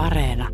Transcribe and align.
Areena. 0.00 0.48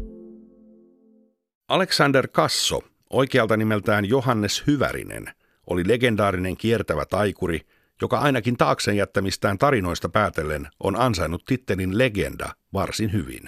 Alexander 1.68 2.28
Kasso, 2.28 2.80
oikealta 3.10 3.56
nimeltään 3.56 4.04
Johannes 4.04 4.62
Hyvärinen, 4.66 5.24
oli 5.66 5.88
legendaarinen 5.88 6.56
kiertävä 6.56 7.04
taikuri, 7.06 7.60
joka 8.02 8.18
ainakin 8.18 8.56
taaksen 8.56 8.96
jättämistään 8.96 9.58
tarinoista 9.58 10.08
päätellen 10.08 10.68
on 10.80 10.96
ansainnut 10.96 11.44
tittelin 11.44 11.98
legenda 11.98 12.54
varsin 12.72 13.12
hyvin. 13.12 13.42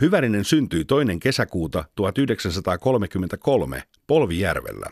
Hyvärinen 0.00 0.44
syntyi 0.44 0.84
toinen 0.84 1.20
kesäkuuta 1.20 1.84
1933 1.94 3.82
Polvijärvellä. 4.06 4.90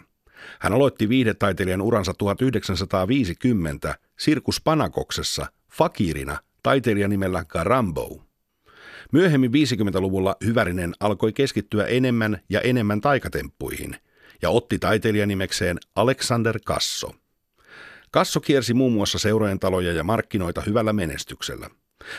Hän 0.60 0.72
aloitti 0.72 1.08
viihdetaiteilijan 1.08 1.82
uransa 1.82 2.14
1950 2.14 3.94
Sirkus 4.18 4.60
Panakoksessa 4.60 5.46
fakirina 5.72 6.38
taiteilijan 6.62 7.10
nimellä 7.10 7.44
Garambo. 7.44 8.25
Myöhemmin 9.12 9.50
50-luvulla 9.50 10.36
Hyvärinen 10.44 10.94
alkoi 11.00 11.32
keskittyä 11.32 11.86
enemmän 11.86 12.40
ja 12.48 12.60
enemmän 12.60 13.00
taikatemppuihin 13.00 13.96
ja 14.42 14.50
otti 14.50 14.78
taiteilijanimekseen 14.78 15.78
Alexander 15.94 16.58
Kasso. 16.64 17.12
Kasso 18.10 18.40
kiersi 18.40 18.74
muun 18.74 18.92
muassa 18.92 19.18
seurojen 19.18 19.58
taloja 19.58 19.92
ja 19.92 20.04
markkinoita 20.04 20.62
hyvällä 20.66 20.92
menestyksellä. 20.92 21.70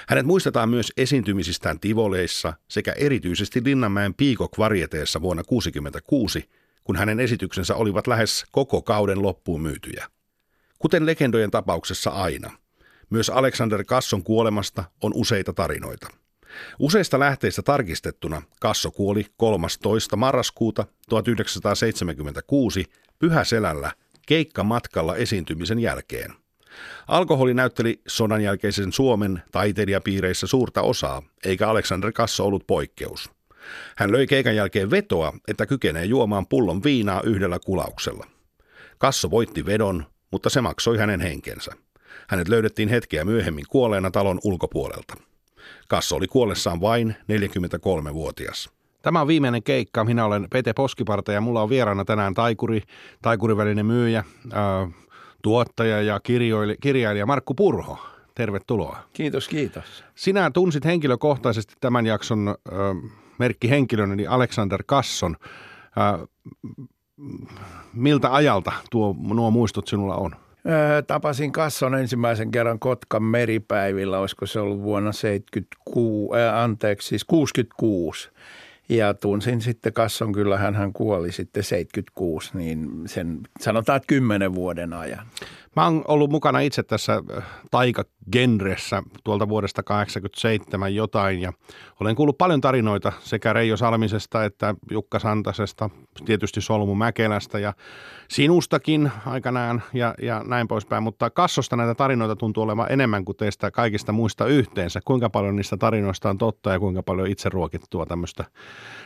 Hänet 0.08 0.26
muistetaan 0.26 0.70
myös 0.70 0.94
esiintymisistään 0.98 1.80
Tivoleissa 1.80 2.54
sekä 2.68 2.94
erityisesti 2.98 3.62
Linnanmäen 3.64 4.14
piikok-varjeteessa 4.14 5.22
vuonna 5.22 5.44
1966, 5.44 6.50
kun 6.84 6.96
hänen 6.96 7.20
esityksensä 7.20 7.76
olivat 7.76 8.08
lähes 8.08 8.46
koko 8.52 8.82
kauden 8.82 9.22
loppuun 9.22 9.62
myytyjä. 9.62 10.08
Kuten 10.80 11.06
legendojen 11.06 11.52
tapauksessa 11.52 12.10
aina, 12.10 12.52
myös 13.10 13.30
Alexander 13.30 13.84
Kasson 13.84 14.24
kuolemasta 14.24 14.84
on 15.02 15.12
useita 15.16 15.54
tarinoita. 15.54 16.08
Useista 16.80 17.20
lähteistä 17.20 17.62
tarkistettuna 17.62 18.42
Kasso 18.60 18.92
kuoli 18.92 19.26
13. 19.38 20.16
marraskuuta 20.16 20.86
1976 21.10 22.86
Pyhäselällä 23.20 23.92
keikkamatkalla 24.28 25.16
esiintymisen 25.16 25.80
jälkeen. 25.80 26.34
Alkoholi 27.08 27.54
näytteli 27.54 28.02
sodan 28.08 28.42
jälkeisen 28.42 28.92
Suomen 28.94 29.44
taiteilijapiireissä 29.52 30.48
suurta 30.48 30.82
osaa, 30.82 31.22
eikä 31.46 31.70
Alexander 31.70 32.12
Kasso 32.12 32.46
ollut 32.46 32.68
poikkeus. 32.68 33.30
Hän 33.98 34.12
löi 34.12 34.28
keikan 34.28 34.56
jälkeen 34.56 34.92
vetoa, 34.92 35.34
että 35.48 35.66
kykenee 35.66 36.06
juomaan 36.06 36.48
pullon 36.48 36.84
viinaa 36.84 37.22
yhdellä 37.22 37.60
kulauksella. 37.66 38.28
Kasso 38.98 39.32
voitti 39.32 39.66
vedon, 39.66 40.06
mutta 40.32 40.50
se 40.50 40.62
maksoi 40.62 40.98
hänen 40.98 41.22
henkensä. 41.22 41.72
Hänet 42.28 42.48
löydettiin 42.48 42.90
hetkeä 42.90 43.26
myöhemmin 43.26 43.66
kuolleena 43.70 44.12
talon 44.12 44.40
ulkopuolelta. 44.44 45.27
Kasso 45.88 46.16
oli 46.16 46.28
kuollessaan 46.28 46.82
vain 46.82 47.16
43-vuotias. 47.32 48.70
Tämä 49.02 49.22
on 49.22 49.28
viimeinen 49.28 49.64
keikka. 49.64 50.04
Minä 50.04 50.26
olen 50.26 50.48
Pete 50.50 50.74
Poskiparta 50.74 51.32
ja 51.32 51.42
mulla 51.42 51.62
on 51.62 51.70
vieraana 51.70 52.06
tänään 52.06 52.34
taikuri, 52.34 52.82
taikurivälinen 53.22 53.86
myyjä, 53.86 54.24
ää, 54.54 54.88
tuottaja 55.42 56.02
ja 56.02 56.20
kirjailija 56.82 57.26
Markku 57.26 57.54
Purho. 57.54 58.00
Tervetuloa. 58.36 58.98
Kiitos, 59.14 59.48
kiitos. 59.48 60.04
Sinä 60.16 60.52
tunsit 60.52 60.86
henkilökohtaisesti 60.86 61.74
tämän 61.82 62.06
jakson 62.06 62.48
ää, 62.48 62.78
merkkihenkilön, 63.38 64.12
eli 64.12 64.28
Alexander 64.28 64.84
Kasson. 64.86 65.36
Ää, 65.96 66.20
miltä 67.94 68.34
ajalta 68.34 68.72
tuo, 68.92 69.16
nuo 69.34 69.52
muistot 69.52 69.88
sinulla 69.88 70.16
on? 70.16 70.36
Tapasin 71.08 71.52
Kasson 71.52 71.96
ensimmäisen 71.96 72.52
kerran 72.52 72.80
Kotkan 72.80 73.24
meripäivillä, 73.24 74.20
olisiko 74.20 74.46
se 74.46 74.60
ollut 74.60 74.82
vuonna 74.82 75.12
76, 75.12 76.40
äh, 76.40 76.58
anteeksi, 76.58 77.08
siis 77.08 77.24
66. 77.24 78.30
Ja 78.90 79.14
tunsin 79.14 79.62
sitten 79.62 79.94
Kasson, 79.94 80.32
kyllä 80.32 80.58
hän 80.58 80.94
kuoli 80.94 81.32
sitten 81.32 81.64
76, 81.64 82.52
niin 82.54 82.90
sen 83.06 83.40
sanotaan, 83.60 83.98
että 83.98 84.08
kymmenen 84.08 84.56
vuoden 84.56 84.94
ajan. 84.94 85.28
Mä 85.78 85.84
oon 85.84 86.04
ollut 86.08 86.32
mukana 86.32 86.60
itse 86.60 86.84
tässä 86.84 87.24
äh, 87.38 87.44
taikagenressä 87.72 89.04
tuolta 89.24 89.50
vuodesta 89.50 89.84
87 89.84 90.96
jotain 90.96 91.42
ja 91.42 91.54
olen 92.00 92.16
kuullut 92.16 92.38
paljon 92.38 92.62
tarinoita 92.62 93.14
sekä 93.20 93.54
Reijo 93.54 93.78
Salmisesta 93.78 94.46
että 94.46 94.76
Jukka 94.92 95.20
Santasesta, 95.20 95.90
tietysti 96.26 96.62
Solmu 96.62 96.96
Mäkelästä 96.96 97.60
ja 97.60 97.74
sinustakin 98.28 99.12
aikanaan 99.26 99.84
ja, 99.94 100.16
ja 100.22 100.44
näin 100.48 100.68
poispäin, 100.68 101.04
mutta 101.04 101.30
Kassosta 101.30 101.76
näitä 101.76 101.96
tarinoita 101.96 102.36
tuntuu 102.36 102.64
olevan 102.64 102.92
enemmän 102.92 103.26
kuin 103.26 103.38
teistä 103.38 103.72
kaikista 103.72 104.12
muista 104.12 104.46
yhteensä. 104.46 105.00
Kuinka 105.06 105.30
paljon 105.30 105.56
niistä 105.56 105.78
tarinoista 105.78 106.30
on 106.30 106.38
totta 106.38 106.72
ja 106.72 106.80
kuinka 106.80 107.04
paljon 107.04 107.28
itse 107.28 107.50
ruokittua 107.50 108.06
tämmöistä 108.06 108.44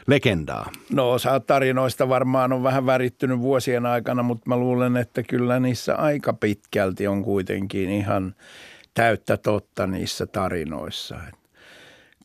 legendaa? 0.07 0.69
No 0.91 1.11
osa 1.11 1.39
tarinoista 1.39 2.09
varmaan 2.09 2.53
on 2.53 2.63
vähän 2.63 2.85
värittynyt 2.85 3.39
vuosien 3.39 3.85
aikana, 3.85 4.23
mutta 4.23 4.49
mä 4.49 4.57
luulen, 4.57 4.97
että 4.97 5.23
kyllä 5.23 5.59
niissä 5.59 5.95
aika 5.95 6.33
pitkälti 6.61 7.07
on 7.07 7.23
kuitenkin 7.23 7.89
ihan 7.89 8.35
täyttä 8.93 9.37
totta 9.37 9.87
niissä 9.87 10.25
tarinoissa. 10.25 11.15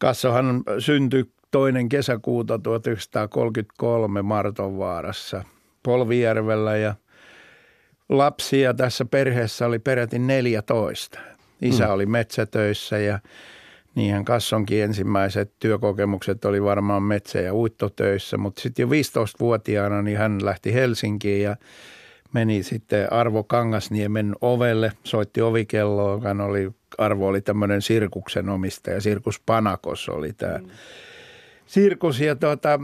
Kassohan 0.00 0.62
syntyi 0.78 1.24
toinen 1.50 1.88
kesäkuuta 1.88 2.58
1933 2.58 4.22
Martonvaarassa 4.22 5.44
Polvijärvellä 5.82 6.76
ja 6.76 6.94
lapsia 8.08 8.74
tässä 8.74 9.04
perheessä 9.04 9.66
oli 9.66 9.78
peräti 9.78 10.18
14. 10.18 11.18
Isä 11.62 11.86
mm. 11.86 11.92
oli 11.92 12.06
metsätöissä 12.06 12.98
ja 12.98 13.18
Niinhän 13.94 14.24
Kassonkin 14.24 14.82
ensimmäiset 14.82 15.52
työkokemukset 15.58 16.44
oli 16.44 16.62
varmaan 16.62 17.02
metsä- 17.02 17.40
ja 17.40 17.54
uittotöissä, 17.54 18.36
mutta 18.36 18.62
sitten 18.62 18.82
jo 18.82 18.88
15-vuotiaana 18.88 20.02
niin 20.02 20.18
hän 20.18 20.44
lähti 20.44 20.74
Helsinkiin 20.74 21.42
ja 21.42 21.56
meni 22.32 22.62
sitten 22.62 23.12
Arvo 23.12 23.44
Kangasniemen 23.44 24.34
ovelle, 24.40 24.92
soitti 25.04 25.42
ovikelloa, 25.42 26.12
joka 26.12 26.44
oli, 26.44 26.70
Arvo 26.98 27.28
oli 27.28 27.40
tämmöinen 27.40 27.82
sirkuksen 27.82 28.48
omistaja, 28.48 29.00
Sirkus 29.00 29.40
Panakos 29.46 30.08
oli 30.08 30.32
tämä 30.32 30.58
mm. 30.58 30.68
sirkus 31.66 32.20
ja 32.20 32.36
tuota, 32.36 32.80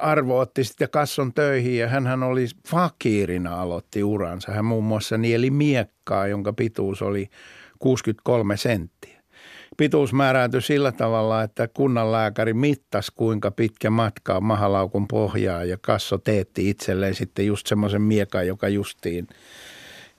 Arvo 0.00 0.38
otti 0.38 0.64
sitten 0.64 0.90
Kasson 0.90 1.32
töihin 1.32 1.78
ja 1.78 1.88
hän 1.88 2.22
oli 2.22 2.46
fakiirina 2.68 3.60
aloitti 3.60 4.04
uransa. 4.04 4.52
Hän 4.52 4.64
muun 4.64 4.84
muassa 4.84 5.18
nieli 5.18 5.50
miekkaa, 5.50 6.26
jonka 6.26 6.52
pituus 6.52 7.02
oli 7.02 7.28
63 7.78 8.56
senttiä 8.56 9.15
pituus 9.76 10.12
määräytyi 10.12 10.62
sillä 10.62 10.92
tavalla, 10.92 11.42
että 11.42 11.68
kunnanlääkäri 11.68 12.54
mittasi 12.54 13.12
kuinka 13.14 13.50
pitkä 13.50 13.90
matka 13.90 14.36
on 14.36 14.44
mahalaukun 14.44 15.08
pohjaa 15.08 15.64
ja 15.64 15.78
Kasso 15.80 16.18
teetti 16.18 16.70
itselleen 16.70 17.14
sitten 17.14 17.46
just 17.46 17.66
semmoisen 17.66 18.02
miekan, 18.02 18.46
joka 18.46 18.68
justiin 18.68 19.28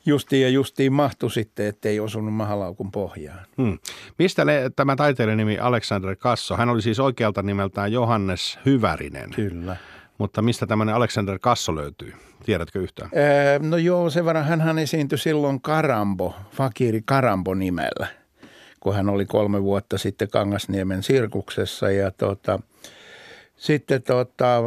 justiin 0.06 0.41
ja 0.41 0.50
justiin 0.50 0.94
mahtui 0.94 1.31
sitten, 1.31 1.66
ettei 1.66 2.00
osunut 2.00 2.34
mahalaukun 2.34 2.91
pohjaan. 2.91 3.40
Hmm. 3.57 3.79
Mistä 4.19 4.45
le- 4.45 4.72
tämä 4.75 4.95
taiteilijan 4.95 5.38
nimi 5.38 5.59
Alexander 5.59 6.16
Kasso? 6.16 6.57
Hän 6.57 6.69
oli 6.69 6.81
siis 6.81 7.00
oikealta 7.00 7.44
nimeltään 7.44 7.91
Johannes 7.91 8.59
Hyvärinen. 8.66 9.29
Kyllä. 9.35 9.75
Mutta 10.18 10.41
mistä 10.41 10.68
tämmöinen 10.68 10.95
Alexander 10.95 11.39
Kasso 11.39 11.75
löytyy? 11.75 12.13
Tiedätkö 12.45 12.79
yhtään? 12.79 13.09
Ee, 13.13 13.59
no 13.59 13.78
joo, 13.78 14.09
sen 14.09 14.25
verran 14.25 14.45
hän 14.45 14.79
esiintyi 14.79 15.18
silloin 15.18 15.62
Karambo, 15.62 16.35
Fakiri 16.51 17.01
Karambo 17.06 17.53
nimellä– 17.53 18.07
kun 18.80 18.96
hän 18.96 19.10
oli 19.10 19.26
kolme 19.26 19.64
vuotta 19.64 19.98
sitten 19.98 20.30
Kangasniemen 20.30 21.04
sirkuksessa 21.04 21.92
ja 21.92 22.12
tota, 22.12 22.60
sitten 23.58 24.04
tota, 24.04 24.62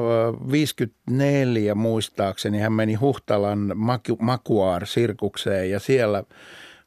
54 0.52 1.74
muistaakseni 1.74 2.58
hän 2.58 2.72
meni 2.72 2.94
Huhtalan 2.94 3.72
Makuaar-sirkukseen 4.18 5.70
ja 5.70 5.80
siellä 5.80 6.24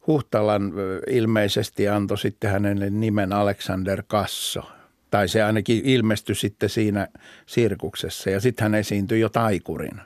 Huhtalan 0.08 0.74
ilmeisesti 1.10 1.88
antoi 1.88 2.18
sitten 2.18 2.52
hänelle 2.52 2.90
nimen 2.90 3.34
Alexander 3.34 4.04
Kasso. 4.08 4.64
Tai 5.12 5.28
se 5.28 5.44
ainakin 5.44 5.82
ilmestyi 5.86 6.36
sitten 6.36 6.70
siinä 6.70 7.08
sirkuksessa 7.46 8.30
ja 8.30 8.40
sitten 8.40 8.64
hän 8.64 8.76
esiintyi 8.76 9.20
jo 9.20 9.30
taikurina. 9.30 10.04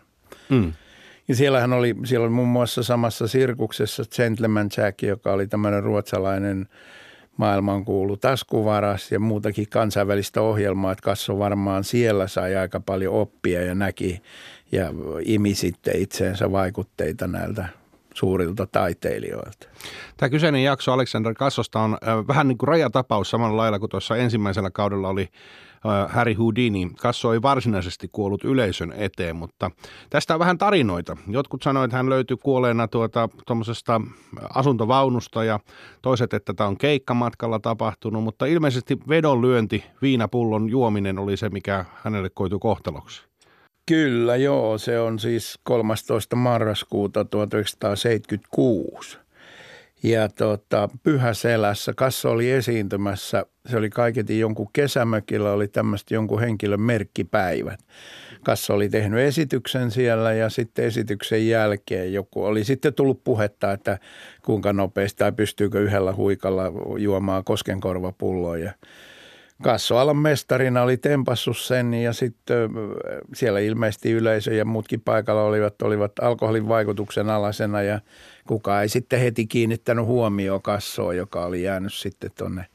Mm. 0.50 0.74
Ja 1.28 1.36
siellä 1.36 1.60
hän 1.60 1.74
oli, 1.74 1.96
siellä 2.06 2.24
oli 2.24 2.34
muun 2.34 2.48
muassa 2.48 2.84
samassa 2.84 3.28
sirkuksessa 3.28 4.04
Gentleman 4.16 4.70
Jack, 4.78 5.02
joka 5.02 5.32
oli 5.32 5.48
tämmöinen 5.48 5.84
ruotsalainen– 5.84 6.68
maailman 7.38 7.86
kuulu 7.86 8.18
taskuvaras 8.18 9.12
ja 9.12 9.20
muutakin 9.20 9.70
kansainvälistä 9.70 10.42
ohjelmaa, 10.42 10.92
että 10.92 11.02
Kasso 11.02 11.40
varmaan 11.40 11.84
siellä 11.84 12.28
sai 12.28 12.56
aika 12.56 12.80
paljon 12.80 13.14
oppia 13.14 13.62
ja 13.62 13.76
näki 13.76 14.22
ja 14.72 14.94
imi 15.26 15.56
sitten 15.56 16.02
itseensä 16.02 16.52
vaikutteita 16.52 17.28
näiltä 17.28 17.68
suurilta 18.14 18.68
taiteilijoilta. 18.72 19.68
Tämä 20.18 20.30
kyseinen 20.30 20.64
jakso 20.64 20.94
Alexander 20.94 21.34
Kassosta 21.34 21.80
on 21.80 21.98
vähän 22.28 22.48
niin 22.48 22.58
kuin 22.58 22.68
rajatapaus 22.68 23.30
samalla 23.30 23.58
lailla 23.58 23.80
kuin 23.80 23.90
tuossa 23.90 24.18
ensimmäisellä 24.18 24.70
kaudella 24.72 25.10
oli 25.10 25.30
Harry 26.08 26.34
Houdini. 26.34 26.92
Kasso 27.00 27.34
ei 27.34 27.42
varsinaisesti 27.42 28.10
kuollut 28.12 28.44
yleisön 28.44 28.94
eteen, 28.98 29.36
mutta 29.36 29.72
tästä 30.10 30.34
on 30.34 30.40
vähän 30.40 30.58
tarinoita. 30.58 31.18
Jotkut 31.28 31.64
sanoivat, 31.64 31.88
että 31.88 31.98
hän 31.98 32.10
löytyi 32.10 32.38
kuolleena 32.44 32.88
tuota, 32.88 33.30
asuntovaunusta 34.54 35.44
ja 35.44 35.60
toiset, 36.02 36.34
että 36.34 36.54
tämä 36.54 36.68
on 36.68 36.78
keikkamatkalla 36.78 37.60
tapahtunut, 37.60 38.24
mutta 38.24 38.46
ilmeisesti 38.46 38.98
vedonlyönti, 39.10 39.84
viinapullon 40.02 40.70
juominen 40.70 41.20
oli 41.20 41.38
se, 41.38 41.50
mikä 41.50 41.86
hänelle 42.04 42.30
koitui 42.30 42.60
kohtaloksi. 42.60 43.28
Kyllä, 43.86 44.36
joo. 44.36 44.78
Se 44.78 45.00
on 45.00 45.20
siis 45.20 45.60
13. 45.64 46.36
marraskuuta 46.36 47.26
1976. 47.26 49.20
Ja 50.04 50.30
tota, 50.30 50.90
Pyhäselässä 51.04 51.94
Kassa 51.96 52.30
oli 52.30 52.52
esiintymässä, 52.52 53.46
se 53.70 53.78
oli 53.78 53.90
kaiketi 53.90 54.40
jonkun 54.40 54.68
kesämökillä, 54.74 55.52
oli 55.52 55.68
tämmöistä 55.68 56.14
jonkun 56.14 56.40
henkilön 56.40 56.82
merkkipäivät. 56.82 57.80
Kassa 58.44 58.74
oli 58.74 58.90
tehnyt 58.90 59.20
esityksen 59.20 59.92
siellä 59.92 60.34
ja 60.34 60.50
sitten 60.50 60.86
esityksen 60.86 61.48
jälkeen 61.48 62.14
joku 62.14 62.44
oli 62.44 62.64
sitten 62.64 62.94
tullut 62.94 63.24
puhetta, 63.24 63.72
että 63.72 64.00
kuinka 64.46 64.74
nopeasti 64.74 65.18
tai 65.18 65.32
pystyykö 65.32 65.80
yhdellä 65.80 66.14
huikalla 66.14 66.64
juomaan 66.98 67.44
koskenkorvapulloa. 67.44 68.58
Kassoalan 69.64 70.18
mestarina 70.18 70.82
oli 70.82 70.98
tempassut 70.98 71.58
sen 71.58 71.94
ja 71.94 72.14
sitten 72.14 72.70
siellä 73.34 73.60
ilmeisesti 73.60 74.12
yleisö 74.12 74.54
ja 74.54 74.66
muutkin 74.66 75.02
paikalla 75.02 75.44
olivat, 75.44 75.82
olivat 75.82 76.20
alkoholin 76.20 76.68
vaikutuksen 76.68 77.30
alasena 77.30 77.82
ja 77.82 78.00
kukaan 78.48 78.82
ei 78.82 78.90
sitten 78.90 79.20
heti 79.20 79.48
kiinnittänyt 79.48 80.06
huomioon 80.06 80.62
kassoa, 80.62 81.14
joka 81.14 81.46
oli 81.46 81.64
jäänyt 81.64 81.94
sitten 81.94 82.32
tuonne 82.38 82.66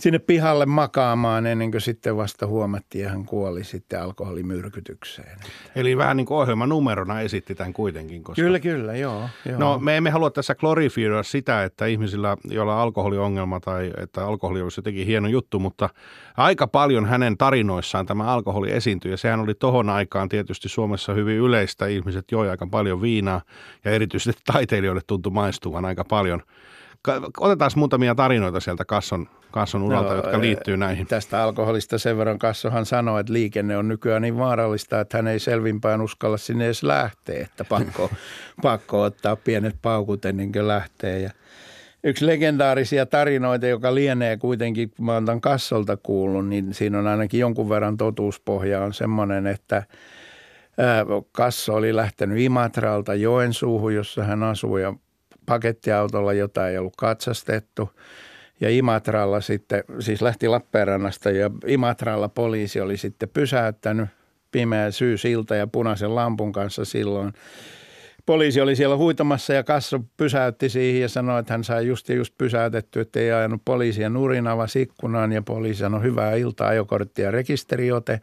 sinne 0.00 0.18
pihalle 0.18 0.66
makaamaan 0.66 1.46
ennen 1.46 1.70
kuin 1.70 1.80
sitten 1.80 2.16
vasta 2.16 2.46
huomattiin 2.46 3.04
ja 3.04 3.10
hän 3.10 3.24
kuoli 3.24 3.64
sitten 3.64 4.02
alkoholimyrkytykseen. 4.02 5.38
Eli 5.76 5.96
vähän 5.96 6.16
niin 6.16 6.26
kuin 6.26 6.38
ohjelmanumerona 6.38 7.20
esitti 7.20 7.54
tämän 7.54 7.72
kuitenkin. 7.72 8.24
Koska... 8.24 8.42
Kyllä, 8.42 8.60
kyllä, 8.60 8.96
joo, 8.96 9.28
joo. 9.44 9.58
No 9.58 9.78
me 9.78 9.96
emme 9.96 10.10
halua 10.10 10.30
tässä 10.30 10.54
glorifioida 10.54 11.22
sitä, 11.22 11.64
että 11.64 11.86
ihmisillä, 11.86 12.36
joilla 12.44 12.74
on 12.74 12.80
alkoholiongelma 12.80 13.60
tai 13.60 13.92
että 14.02 14.26
alkoholi 14.26 14.62
olisi 14.62 14.78
jotenkin 14.78 15.06
hieno 15.06 15.28
juttu, 15.28 15.58
mutta 15.58 15.88
aika 16.36 16.66
paljon 16.66 17.06
hänen 17.06 17.38
tarinoissaan 17.38 18.06
tämä 18.06 18.24
alkoholi 18.24 18.72
esiintyi 18.72 19.10
ja 19.10 19.16
sehän 19.16 19.40
oli 19.40 19.54
tohon 19.54 19.90
aikaan 19.90 20.28
tietysti 20.28 20.68
Suomessa 20.68 21.12
hyvin 21.12 21.36
yleistä. 21.36 21.86
Ihmiset 21.86 22.32
joi 22.32 22.50
aika 22.50 22.66
paljon 22.70 23.02
viinaa 23.02 23.42
ja 23.84 23.90
erityisesti 23.90 24.42
taiteilijoille 24.52 25.02
tuntui 25.06 25.32
maistuvan 25.32 25.84
aika 25.84 26.04
paljon– 26.04 26.42
Otetaan 27.40 27.70
muutamia 27.76 28.14
tarinoita 28.14 28.60
sieltä 28.60 28.84
Kasson, 28.84 29.28
Kasson 29.50 29.82
uralta, 29.82 30.10
no, 30.10 30.16
jotka 30.16 30.40
liittyy 30.40 30.76
näihin. 30.76 31.06
Tästä 31.06 31.42
alkoholista 31.42 31.98
sen 31.98 32.18
verran 32.18 32.38
Kassohan 32.38 32.86
sanoi, 32.86 33.20
että 33.20 33.32
liikenne 33.32 33.76
on 33.76 33.88
nykyään 33.88 34.22
niin 34.22 34.38
vaarallista, 34.38 35.00
että 35.00 35.18
hän 35.18 35.26
ei 35.26 35.38
selvinpäin 35.38 36.00
uskalla 36.00 36.36
sinne 36.36 36.64
edes 36.64 36.82
lähteä, 36.82 37.42
että 37.42 37.64
pakko, 37.64 38.10
pakko 38.62 39.02
ottaa 39.02 39.36
pienet 39.36 39.76
paukut 39.82 40.24
ennen 40.24 40.52
kuin 40.52 40.68
lähtee. 40.68 41.20
Ja 41.20 41.30
yksi 42.04 42.26
legendaarisia 42.26 43.06
tarinoita, 43.06 43.66
joka 43.66 43.94
lienee 43.94 44.36
kuitenkin, 44.36 44.90
kun 44.90 45.06
mä 45.06 45.14
oon 45.14 45.40
Kassolta 45.40 45.96
kuullut, 45.96 46.48
niin 46.48 46.74
siinä 46.74 46.98
on 46.98 47.06
ainakin 47.06 47.40
jonkun 47.40 47.68
verran 47.68 47.96
totuuspohja 47.96 48.82
on 48.82 48.94
semmoinen, 48.94 49.46
että 49.46 49.82
Kasso 51.32 51.74
oli 51.74 51.96
lähtenyt 51.96 52.38
Imatralta 52.38 53.14
Joensuuhun, 53.14 53.94
jossa 53.94 54.24
hän 54.24 54.42
asui 54.42 54.82
ja 54.82 54.94
pakettiautolla, 55.48 56.32
jota 56.32 56.68
ei 56.68 56.78
ollut 56.78 56.96
katsastettu. 56.96 57.90
Ja 58.60 58.70
Imatralla 58.70 59.40
sitten, 59.40 59.84
siis 60.00 60.22
lähti 60.22 60.48
Lappeenrannasta 60.48 61.30
ja 61.30 61.50
Imatralla 61.66 62.28
poliisi 62.28 62.80
oli 62.80 62.96
sitten 62.96 63.28
pysäyttänyt 63.28 64.08
pimeä 64.52 64.90
syysilta 64.90 65.54
ja 65.54 65.66
punaisen 65.66 66.14
lampun 66.14 66.52
kanssa 66.52 66.84
silloin. 66.84 67.32
Poliisi 68.26 68.60
oli 68.60 68.76
siellä 68.76 68.96
huitamassa 68.96 69.52
ja 69.52 69.64
Kasso 69.64 70.00
pysäytti 70.16 70.68
siihen 70.68 71.02
ja 71.02 71.08
sanoi, 71.08 71.40
että 71.40 71.54
hän 71.54 71.64
sai 71.64 71.86
just 71.86 72.08
ja 72.08 72.14
just 72.14 72.34
pysäytetty, 72.38 73.00
että 73.00 73.20
ei 73.20 73.32
ajanut 73.32 73.62
poliisia 73.64 74.08
nurin 74.08 74.46
avasi 74.46 74.82
ikkunaan 74.82 75.32
ja 75.32 75.42
poliisi 75.42 75.78
sanoi 75.78 76.02
hyvää 76.02 76.34
iltaa, 76.34 76.68
ajokortti 76.68 77.22
ja 77.22 77.30
rekisteriote. 77.30 78.20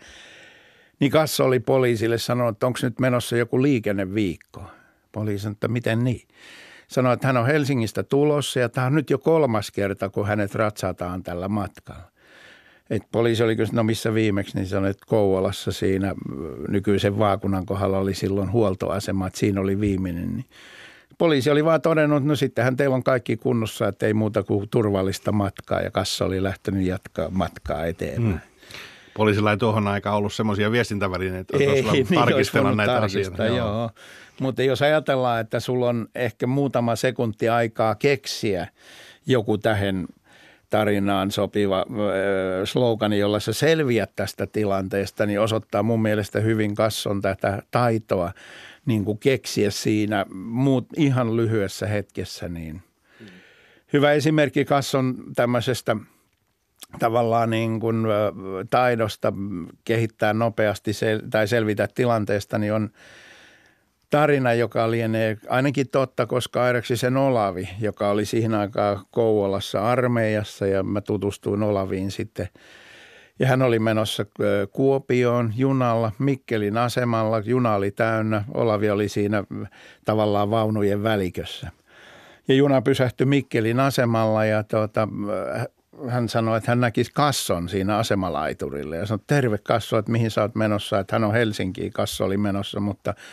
Niin 0.99 1.11
Kasso 1.11 1.45
oli 1.45 1.59
poliisille 1.59 2.17
sanonut, 2.17 2.55
että 2.55 2.67
onko 2.67 2.79
nyt 2.81 2.99
menossa 2.99 3.37
joku 3.37 3.61
liikenneviikko. 3.61 4.63
Poliisi 5.11 5.43
sanoi, 5.43 5.53
että 5.53 5.67
miten 5.67 6.03
niin? 6.03 6.27
Sanoi, 6.87 7.13
että 7.13 7.27
hän 7.27 7.37
on 7.37 7.47
Helsingistä 7.47 8.03
tulossa 8.03 8.59
ja 8.59 8.69
tämä 8.69 8.87
on 8.87 8.95
nyt 8.95 9.09
jo 9.09 9.17
kolmas 9.17 9.71
kerta, 9.71 10.09
kun 10.09 10.27
hänet 10.27 10.55
ratsataan 10.55 11.23
tällä 11.23 11.47
matkalla. 11.47 12.11
Et 12.89 13.03
poliisi 13.11 13.43
oli 13.43 13.55
kysynyt, 13.55 13.75
no 13.75 13.83
missä 13.83 14.13
viimeksi, 14.13 14.57
niin 14.57 14.67
sanoi, 14.67 14.89
että 14.89 15.05
Kouvolassa 15.07 15.71
siinä 15.71 16.15
nykyisen 16.67 17.19
vaakunan 17.19 17.65
kohdalla 17.65 17.97
oli 17.97 18.13
silloin 18.13 18.51
huoltoasema, 18.51 19.27
että 19.27 19.39
siinä 19.39 19.61
oli 19.61 19.79
viimeinen. 19.79 20.35
Niin 20.35 20.45
poliisi 21.17 21.49
oli 21.49 21.65
vaan 21.65 21.81
todennut, 21.81 22.23
no 22.23 22.35
sittenhän 22.35 22.75
teillä 22.75 22.95
on 22.95 23.03
kaikki 23.03 23.37
kunnossa, 23.37 23.87
että 23.87 24.05
ei 24.05 24.13
muuta 24.13 24.43
kuin 24.43 24.69
turvallista 24.71 25.31
matkaa 25.31 25.81
ja 25.81 25.91
kassa 25.91 26.25
oli 26.25 26.43
lähtenyt 26.43 26.85
jatkaa 26.85 27.29
matkaa 27.29 27.85
eteenpäin. 27.85 28.31
Hmm. 28.31 28.39
Poliisilla 29.17 29.51
ei 29.51 29.57
tuohon 29.57 29.87
aikaan 29.87 30.17
ollut 30.17 30.33
semmoisia 30.33 30.71
viestintävälineitä, 30.71 31.57
että 31.57 31.73
ei, 31.73 31.83
niin 31.91 32.07
tarkistella 32.15 32.75
näitä 32.75 32.97
asioita. 32.97 33.45
Joo. 33.45 33.57
joo. 33.57 33.89
Mutta 34.39 34.63
jos 34.63 34.81
ajatellaan, 34.81 35.41
että 35.41 35.59
sulla 35.59 35.89
on 35.89 36.07
ehkä 36.15 36.47
muutama 36.47 36.95
sekunti 36.95 37.49
aikaa 37.49 37.95
keksiä 37.95 38.67
joku 39.25 39.57
tähän 39.57 40.07
tarinaan 40.69 41.31
sopiva 41.31 41.85
slogani, 42.63 43.19
jolla 43.19 43.39
sä 43.39 43.53
selviät 43.53 44.11
tästä 44.15 44.47
tilanteesta, 44.47 45.25
niin 45.25 45.39
osoittaa 45.39 45.83
mun 45.83 46.01
mielestä 46.01 46.39
hyvin 46.39 46.75
kasson 46.75 47.21
tätä 47.21 47.61
taitoa 47.71 48.31
niin 48.85 49.05
kuin 49.05 49.17
keksiä 49.17 49.71
siinä 49.71 50.25
muut 50.33 50.87
ihan 50.97 51.37
lyhyessä 51.37 51.87
hetkessä. 51.87 52.49
Niin. 52.49 52.81
Hyvä 53.93 54.11
esimerkki 54.11 54.65
kasson 54.65 55.15
tämmöisestä 55.35 55.95
tavallaan 56.99 57.49
niin 57.49 57.79
kuin 57.79 58.05
taidosta 58.69 59.33
kehittää 59.83 60.33
nopeasti 60.33 60.91
tai 61.29 61.47
selvitä 61.47 61.87
tilanteesta, 61.95 62.57
niin 62.57 62.73
on– 62.73 62.89
tarina, 64.09 64.53
joka 64.53 64.91
lienee 64.91 65.37
ainakin 65.49 65.89
totta, 65.89 66.25
koska 66.25 66.61
sen 66.95 67.17
Olavi, 67.17 67.69
joka 67.81 68.09
oli 68.09 68.25
siihen 68.25 68.53
aikaan 68.53 68.99
Kouvolassa 69.11 69.91
armeijassa 69.91 70.67
ja 70.67 70.83
mä 70.83 71.01
tutustuin 71.01 71.63
Olaviin 71.63 72.11
sitten. 72.11 72.47
Ja 73.39 73.47
hän 73.47 73.61
oli 73.61 73.79
menossa 73.79 74.25
Kuopioon 74.71 75.53
junalla, 75.57 76.11
Mikkelin 76.19 76.77
asemalla, 76.77 77.39
juna 77.39 77.75
oli 77.75 77.91
täynnä, 77.91 78.43
Olavi 78.53 78.89
oli 78.89 79.09
siinä 79.09 79.43
tavallaan 80.05 80.49
vaunujen 80.49 81.03
välikössä. 81.03 81.71
Ja 82.47 82.55
juna 82.55 82.81
pysähtyi 82.81 83.25
Mikkelin 83.25 83.79
asemalla 83.79 84.45
ja 84.45 84.63
tuota, 84.63 85.07
hän 86.09 86.29
sanoi, 86.29 86.57
että 86.57 86.71
hän 86.71 86.79
näkisi 86.79 87.11
kasson 87.13 87.69
siinä 87.69 87.97
asemalaiturille 87.97 88.97
ja 88.97 89.05
sanoi, 89.05 89.23
terve 89.27 89.57
kasso, 89.57 89.97
että 89.97 90.11
mihin 90.11 90.31
sä 90.31 90.41
oot 90.41 90.55
menossa, 90.55 90.99
että 90.99 91.15
hän 91.15 91.23
on 91.23 91.33
Helsinkiin, 91.33 91.93
kasso 91.93 92.25
oli 92.25 92.37
menossa, 92.37 92.79
mutta– 92.79 93.13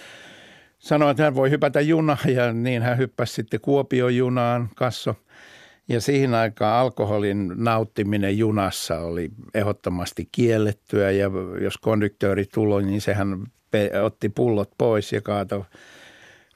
sanoi, 0.82 1.10
että 1.10 1.22
hän 1.22 1.34
voi 1.34 1.50
hypätä 1.50 1.80
junaan. 1.80 2.18
Ja 2.34 2.52
niin 2.52 2.82
hän 2.82 2.98
hyppäsi 2.98 3.34
sitten 3.34 3.60
Kuopion 3.60 4.16
junaan 4.16 4.68
kasso. 4.76 5.16
Ja 5.88 6.00
siihen 6.00 6.34
aikaan 6.34 6.80
alkoholin 6.80 7.52
nauttiminen 7.56 8.38
junassa 8.38 8.98
oli 8.98 9.30
ehdottomasti 9.54 10.28
kiellettyä. 10.32 11.10
Ja 11.10 11.30
jos 11.60 11.78
konduktööri 11.78 12.44
tuli, 12.54 12.84
niin 12.84 13.00
sehän 13.00 13.46
otti 14.02 14.28
pullot 14.28 14.70
pois 14.78 15.12
ja 15.12 15.20
kaatoi 15.20 15.64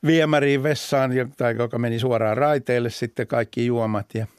viemäriin 0.06 0.62
vessaan, 0.62 1.10
joka 1.58 1.78
meni 1.78 1.98
suoraan 1.98 2.36
raiteille 2.36 2.90
sitten 2.90 3.26
kaikki 3.26 3.66
juomat. 3.66 4.06
Ja– 4.14 4.26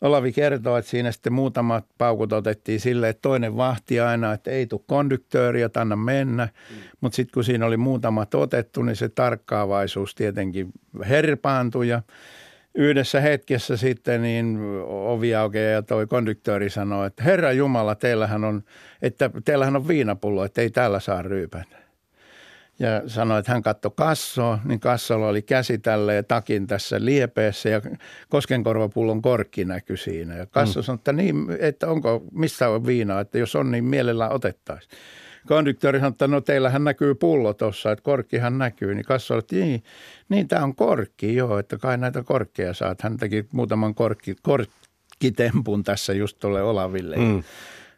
Olavi 0.00 0.32
kertoo, 0.32 0.76
että 0.76 0.90
siinä 0.90 1.12
sitten 1.12 1.32
muutamat 1.32 1.84
paukut 1.98 2.32
otettiin 2.32 2.80
sille, 2.80 3.08
että 3.08 3.22
toinen 3.22 3.56
vahti 3.56 4.00
aina, 4.00 4.32
että 4.32 4.50
ei 4.50 4.66
tule 4.66 4.80
konduktööriä, 4.86 5.70
anna 5.76 5.96
mennä. 5.96 6.44
Mm. 6.70 6.76
Mutta 7.00 7.16
sitten 7.16 7.32
kun 7.34 7.44
siinä 7.44 7.66
oli 7.66 7.76
muutamat 7.76 8.34
otettu, 8.34 8.82
niin 8.82 8.96
se 8.96 9.08
tarkkaavaisuus 9.08 10.14
tietenkin 10.14 10.72
herpaantui 11.08 11.88
ja 11.88 12.02
yhdessä 12.74 13.20
hetkessä 13.20 13.76
sitten 13.76 14.22
niin 14.22 14.58
ovi 14.86 15.34
aukeaa 15.34 15.72
ja 15.72 15.82
toi 15.82 16.06
konduktööri 16.06 16.70
sanoi, 16.70 17.06
että 17.06 17.22
Herra 17.22 17.52
Jumala, 17.52 17.94
teillähän 17.94 18.44
on, 18.44 18.62
että 19.02 19.30
teillähän 19.44 19.76
on 19.76 19.88
viinapullo, 19.88 20.44
että 20.44 20.60
ei 20.60 20.70
täällä 20.70 21.00
saa 21.00 21.22
ryypätä 21.22 21.87
ja 22.78 23.02
sanoi, 23.06 23.38
että 23.38 23.52
hän 23.52 23.62
katsoi 23.62 23.92
kassoa, 23.96 24.58
niin 24.64 24.80
kassolla 24.80 25.28
oli 25.28 25.42
käsi 25.42 25.78
tälleen 25.78 26.24
takin 26.24 26.66
tässä 26.66 27.04
liepeessä 27.04 27.68
ja 27.68 27.80
koskenkorvapullon 28.28 29.22
korkki 29.22 29.64
näkyi 29.64 29.96
siinä. 29.96 30.36
Ja 30.36 30.46
kasso 30.46 30.80
mm. 30.80 30.84
sanoi, 30.84 30.96
että, 30.96 31.12
niin, 31.12 31.46
että 31.58 31.88
onko, 31.88 32.24
missä 32.32 32.68
on 32.68 32.86
viinaa, 32.86 33.20
että 33.20 33.38
jos 33.38 33.56
on, 33.56 33.70
niin 33.70 33.84
mielellään 33.84 34.32
otettaisiin. 34.32 34.92
konduktööri 35.46 35.98
sanoi, 35.98 36.10
että 36.10 36.28
no 36.28 36.40
teillähän 36.40 36.84
näkyy 36.84 37.14
pullo 37.14 37.54
tuossa, 37.54 37.92
että 37.92 38.02
korkkihan 38.02 38.58
näkyy. 38.58 38.94
Niin 38.94 39.04
Kasso 39.04 39.34
oli, 39.34 39.38
että 39.38 39.56
niin, 39.56 39.82
niin 40.28 40.48
tämä 40.48 40.64
on 40.64 40.74
korkki, 40.74 41.34
joo, 41.34 41.58
että 41.58 41.78
kai 41.78 41.98
näitä 41.98 42.22
korkkeja 42.22 42.74
saat. 42.74 43.02
Hän 43.02 43.16
teki 43.16 43.48
muutaman 43.52 43.94
korkki, 43.94 44.36
korkkitempun 44.42 45.84
tässä 45.84 46.12
just 46.12 46.38
tuolle 46.38 46.62
Olaville. 46.62 47.16
Mm. 47.16 47.42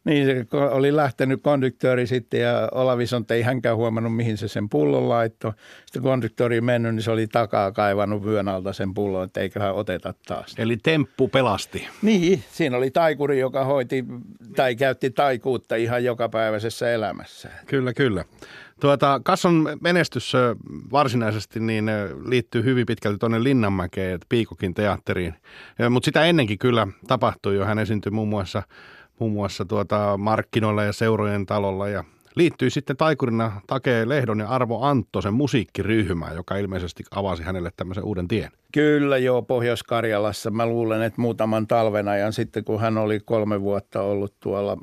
Niin 0.04 0.26
se 0.26 0.46
oli 0.70 0.96
lähtenyt 0.96 1.42
konduktööri 1.42 2.06
sitten 2.06 2.40
ja 2.40 2.68
Olavi 2.72 3.06
sanoi, 3.06 3.20
että 3.20 3.34
ei 3.34 3.42
hänkään 3.42 3.76
huomannut, 3.76 4.16
mihin 4.16 4.36
se 4.36 4.48
sen 4.48 4.68
pullon 4.68 5.08
laittoi. 5.08 5.52
Sitten 5.86 6.02
konduktööri 6.02 6.60
mennyt, 6.60 6.94
niin 6.94 7.02
se 7.02 7.10
oli 7.10 7.26
takaa 7.26 7.72
kaivannut 7.72 8.24
vyön 8.24 8.48
alta 8.48 8.72
sen 8.72 8.94
pullon, 8.94 9.24
että 9.24 9.40
eiköhän 9.40 9.74
oteta 9.74 10.14
taas. 10.26 10.54
Eli 10.58 10.76
temppu 10.76 11.28
pelasti. 11.28 11.88
Niin, 12.02 12.44
siinä 12.50 12.76
oli 12.76 12.90
taikuri, 12.90 13.38
joka 13.38 13.64
hoiti 13.64 14.04
tai 14.56 14.76
käytti 14.76 15.10
taikuutta 15.10 15.76
ihan 15.76 16.04
jokapäiväisessä 16.04 16.92
elämässä. 16.92 17.48
Kyllä, 17.66 17.92
kyllä. 17.92 18.24
Tuota, 18.80 19.20
Kasson 19.24 19.68
menestys 19.80 20.32
varsinaisesti 20.92 21.60
niin 21.60 21.90
liittyy 22.26 22.64
hyvin 22.64 22.86
pitkälti 22.86 23.18
tuonne 23.18 23.42
Linnanmäkeen, 23.42 24.20
Piikokin 24.28 24.74
teatteriin. 24.74 25.34
Mutta 25.90 26.04
sitä 26.04 26.24
ennenkin 26.24 26.58
kyllä 26.58 26.86
tapahtui 27.06 27.54
jo. 27.54 27.64
Hän 27.64 27.78
esiintyi 27.78 28.12
muun 28.12 28.28
muassa 28.28 28.62
muun 29.20 29.32
muassa 29.32 29.64
tuota 29.64 30.16
markkinoilla 30.16 30.84
ja 30.84 30.92
seurojen 30.92 31.46
talolla 31.46 31.88
ja 31.88 32.04
liittyi 32.34 32.70
sitten 32.70 32.96
taikurina 32.96 33.60
Take 33.66 34.08
Lehdon 34.08 34.38
ja 34.40 34.48
Arvo 34.48 34.82
Anttosen 34.82 35.34
musiikkiryhmään, 35.34 36.36
joka 36.36 36.56
ilmeisesti 36.56 37.04
avasi 37.10 37.42
hänelle 37.42 37.70
tämmöisen 37.76 38.04
uuden 38.04 38.28
tien. 38.28 38.50
Kyllä 38.72 39.18
joo, 39.18 39.42
Pohjois-Karjalassa. 39.42 40.50
Mä 40.50 40.66
luulen, 40.66 41.02
että 41.02 41.20
muutaman 41.20 41.66
talven 41.66 42.08
ajan 42.08 42.32
sitten, 42.32 42.64
kun 42.64 42.80
hän 42.80 42.98
oli 42.98 43.20
kolme 43.20 43.60
vuotta 43.60 44.02
ollut 44.02 44.34
tuolla 44.40 44.78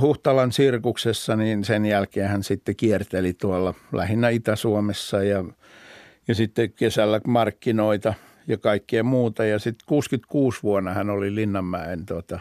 Huhtalan 0.00 0.52
sirkuksessa, 0.52 1.36
niin 1.36 1.64
sen 1.64 1.86
jälkeen 1.86 2.28
hän 2.28 2.42
sitten 2.42 2.76
kierteli 2.76 3.32
tuolla 3.32 3.74
lähinnä 3.92 4.28
Itä-Suomessa 4.28 5.22
ja, 5.22 5.44
ja 6.28 6.34
sitten 6.34 6.72
kesällä 6.72 7.20
markkinoita– 7.26 8.14
ja 8.48 8.58
kaikkea 8.58 9.04
muuta. 9.04 9.44
Ja 9.44 9.58
sitten 9.58 9.86
66 9.86 10.62
vuonna 10.62 10.94
hän 10.94 11.10
oli 11.10 11.34
Linnanmäen 11.34 12.06
tuota, 12.06 12.40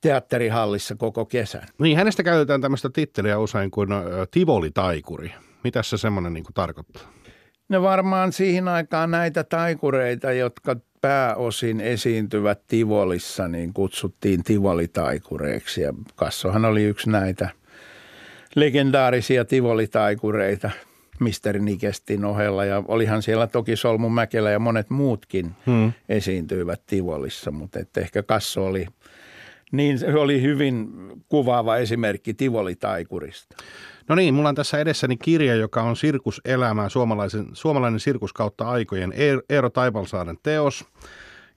teatterihallissa 0.00 0.94
koko 0.96 1.26
kesän. 1.26 1.66
Niin, 1.78 1.96
hänestä 1.96 2.22
käytetään 2.22 2.60
tämmöistä 2.60 2.90
titteliä 2.90 3.38
usein 3.38 3.70
kuin 3.70 3.88
Tivoli-taikuri. 4.30 5.32
Mitä 5.64 5.82
se 5.82 5.96
semmoinen 5.96 6.32
niin 6.32 6.44
tarkoittaa? 6.54 7.02
No 7.68 7.82
varmaan 7.82 8.32
siihen 8.32 8.68
aikaan 8.68 9.10
näitä 9.10 9.44
taikureita, 9.44 10.32
jotka 10.32 10.76
pääosin 11.00 11.80
esiintyvät 11.80 12.60
Tivolissa, 12.68 13.48
niin 13.48 13.72
kutsuttiin 13.74 14.44
Tivolitaikureiksi. 14.44 15.80
Ja 15.80 15.94
Kassohan 16.16 16.64
oli 16.64 16.84
yksi 16.84 17.10
näitä 17.10 17.48
legendaarisia 18.54 19.44
Tivolitaikureita– 19.44 20.70
Misteri 21.20 21.60
Nikestin 21.60 22.24
ohella 22.24 22.64
ja 22.64 22.82
olihan 22.88 23.22
siellä 23.22 23.46
toki 23.46 23.76
Solmu 23.76 24.08
Mäkelä 24.08 24.50
ja 24.50 24.58
monet 24.58 24.90
muutkin 24.90 25.52
hmm. 25.66 25.92
esiintyivät 26.08 26.82
Tivolissa, 26.86 27.50
mutta 27.50 27.78
että 27.78 28.00
ehkä 28.00 28.22
Kasso 28.22 28.66
oli, 28.66 28.86
niin 29.72 29.98
se 29.98 30.14
oli 30.14 30.42
hyvin 30.42 30.88
kuvaava 31.28 31.76
esimerkki 31.76 32.34
Tivoli-taikurista. 32.34 33.56
No 34.08 34.14
niin, 34.14 34.34
mulla 34.34 34.48
on 34.48 34.54
tässä 34.54 34.78
edessäni 34.78 35.16
kirja, 35.16 35.54
joka 35.54 35.82
on 35.82 35.96
Sirkuselämää, 35.96 36.88
suomalaisen, 36.88 37.46
suomalainen 37.52 38.00
sirkus 38.00 38.32
kautta 38.32 38.68
aikojen 38.68 39.12
Eero 39.48 39.70
Taivalsaaren 39.70 40.38
teos. 40.42 40.84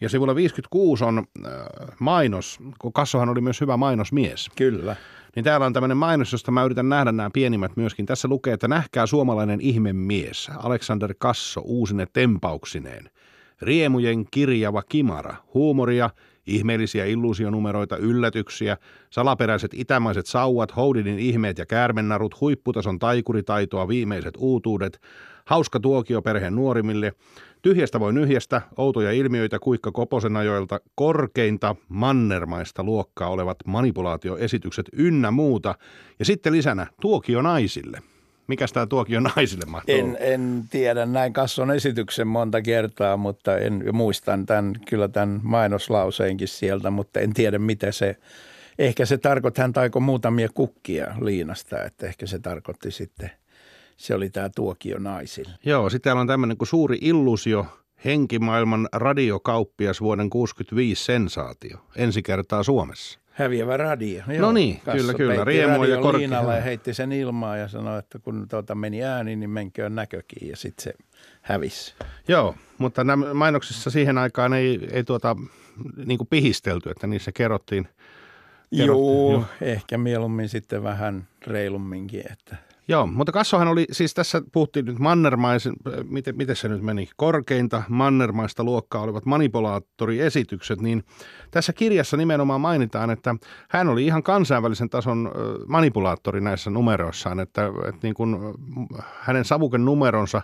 Ja 0.02 0.10
sivulla 0.10 0.36
56 0.36 1.04
on 1.04 1.18
äh, 1.18 1.52
mainos, 2.00 2.60
kun 2.80 2.94
Kassohan 2.94 3.30
oli 3.30 3.42
myös 3.42 3.62
hyvä 3.62 3.78
mainosmies. 3.78 4.50
Kyllä. 4.56 4.96
Niin 5.36 5.44
täällä 5.44 5.66
on 5.66 5.74
tämmöinen 5.74 5.98
mainos, 5.98 6.32
josta 6.32 6.52
mä 6.52 6.64
yritän 6.64 6.90
nähdä 6.90 7.12
nämä 7.12 7.30
pienimmät 7.34 7.72
myöskin. 7.76 8.06
Tässä 8.06 8.28
lukee, 8.28 8.54
että 8.54 8.68
nähkää 8.68 9.06
suomalainen 9.06 9.62
ihmemies, 9.62 10.52
Alexander 10.58 11.14
Kasso 11.18 11.62
uusine 11.66 12.08
tempauksineen. 12.14 13.10
Riemujen 13.62 14.26
kirjava 14.32 14.84
kimara, 14.90 15.36
huumoria, 15.54 16.10
ihmeellisiä 16.48 17.06
illuusionumeroita, 17.06 17.98
yllätyksiä, 17.98 18.78
salaperäiset 19.10 19.72
itämaiset 19.74 20.26
sauvat, 20.26 20.76
Houdinin 20.76 21.20
ihmeet 21.20 21.58
ja 21.58 21.66
käärmennarut, 21.66 22.42
huipputason 22.42 23.00
taikuritaitoa, 23.00 23.88
viimeiset 23.88 24.34
uutuudet, 24.38 25.02
hauska 25.46 25.80
tuokio 25.80 26.22
perheen 26.22 26.56
nuorimille, 26.56 27.14
Tyhjästä 27.64 28.00
voi 28.00 28.14
nyhjästä, 28.14 28.62
outoja 28.78 29.12
ilmiöitä 29.12 29.60
Kuikka 29.60 29.92
Koposen 29.92 30.38
ajoilta, 30.38 30.80
korkeinta 30.96 31.76
mannermaista 31.90 32.84
luokkaa 32.84 33.30
olevat 33.30 33.58
manipulaatioesitykset 33.66 34.86
ynnä 34.94 35.32
muuta. 35.32 35.76
Ja 36.20 36.26
sitten 36.26 36.54
lisänä 36.54 36.88
tuokio 37.02 37.42
naisille. 37.42 38.02
Mikä 38.48 38.66
tämä 38.74 38.86
tuokio 38.86 39.20
naisille 39.20 39.66
mahtuu 39.66 39.96
en, 39.96 40.18
en 40.20 40.64
tiedä, 40.70 41.06
näin 41.06 41.34
kasson 41.34 41.72
esityksen 41.72 42.28
monta 42.28 42.62
kertaa, 42.62 43.18
mutta 43.18 43.58
en 43.58 43.84
muistan 43.92 44.46
tämän, 44.46 44.74
kyllä 44.90 45.08
tämän 45.08 45.40
mainoslauseenkin 45.44 46.48
sieltä, 46.48 46.92
mutta 46.92 47.20
en 47.20 47.34
tiedä 47.34 47.60
mitä 47.60 47.92
se, 47.92 48.18
ehkä 48.80 49.06
se 49.06 49.18
tarkoitti, 49.18 49.62
hän 49.62 49.74
taiko 49.74 50.00
muutamia 50.00 50.50
kukkia 50.54 51.16
liinasta, 51.22 51.84
että 51.84 52.08
ehkä 52.08 52.26
se 52.26 52.40
tarkoitti 52.40 52.92
sitten– 52.92 53.32
se 54.04 54.16
oli 54.16 54.30
tämä 54.30 54.50
tuokio 54.56 55.00
naisille. 55.00 55.52
Joo, 55.66 55.90
sitten 55.90 56.02
täällä 56.10 56.22
on 56.22 56.28
tämmöinen 56.28 56.58
kuin 56.58 56.68
suuri 56.68 56.98
illusio, 57.02 57.66
henkimaailman 58.06 58.90
radiokauppias 58.94 60.02
vuoden 60.02 60.30
65 60.30 61.04
sensaatio, 61.04 61.78
ensi 61.96 62.24
kertaa 62.24 62.64
Suomessa. 62.64 63.20
Häviävä 63.32 63.78
radio. 63.78 64.24
Joo. 64.28 64.42
No 64.42 64.52
niin, 64.52 64.82
Kasso 64.86 64.98
kyllä, 64.98 65.14
kyllä. 65.14 65.44
Riemua 65.44 65.86
ja 65.86 66.02
korkealla 66.02 66.54
ja 66.54 66.62
heitti 66.62 66.94
sen 66.94 67.12
ilmaa 67.12 67.58
ja 67.58 67.68
sanoi, 67.68 68.00
että 68.00 68.20
kun 68.20 68.48
tuota 68.50 68.76
meni 68.76 69.04
ääni, 69.04 69.36
niin 69.36 69.50
menköön 69.50 69.96
näkökin 69.96 70.50
ja 70.50 70.58
sitten 70.58 70.84
se 70.84 70.94
hävisi. 71.42 71.94
Joo, 72.28 72.56
mutta 72.78 73.04
nämä 73.04 73.34
mainoksissa 73.34 73.90
siihen 73.90 74.18
aikaan 74.18 74.54
ei, 74.54 74.88
ei 74.92 75.04
tuota, 75.04 75.36
niin 76.06 76.18
kuin 76.18 76.28
pihistelty, 76.28 76.90
että 76.90 77.08
niissä 77.08 77.32
kerrottiin. 77.32 77.84
kerrottiin 77.84 78.88
Joo, 78.88 79.32
jo. 79.32 79.46
ehkä 79.62 79.98
mieluummin 79.98 80.50
sitten 80.50 80.84
vähän 80.84 81.28
reilumminkin, 81.48 82.24
että 82.32 82.58
Joo, 82.88 83.08
mutta 83.08 83.32
Kassohan 83.32 83.68
oli, 83.68 83.86
siis 83.92 84.14
tässä 84.14 84.42
puhuttiin 84.52 84.86
nyt 84.86 85.00
mannermaisen, 85.00 85.74
miten, 86.10 86.38
miten 86.38 86.56
se 86.56 86.68
nyt 86.68 86.82
meni, 86.82 87.10
korkeinta 87.16 87.84
mannermaista 87.90 88.64
luokkaa 88.64 89.02
olivat 89.02 89.26
manipulaattoriesitykset, 89.26 90.82
niin 90.82 91.04
tässä 91.52 91.74
kirjassa 91.74 92.18
nimenomaan 92.18 92.62
mainitaan, 92.62 93.10
että 93.10 93.36
hän 93.70 93.90
oli 93.90 94.06
ihan 94.06 94.24
kansainvälisen 94.24 94.90
tason 94.90 95.32
manipulaattori 95.68 96.42
näissä 96.42 96.70
numeroissaan, 96.70 97.40
että, 97.40 97.66
että 97.66 98.00
niin 98.04 98.14
kuin 98.16 98.38
hänen 99.20 99.46
savuken 99.46 99.86
numeronsa, 99.86 100.42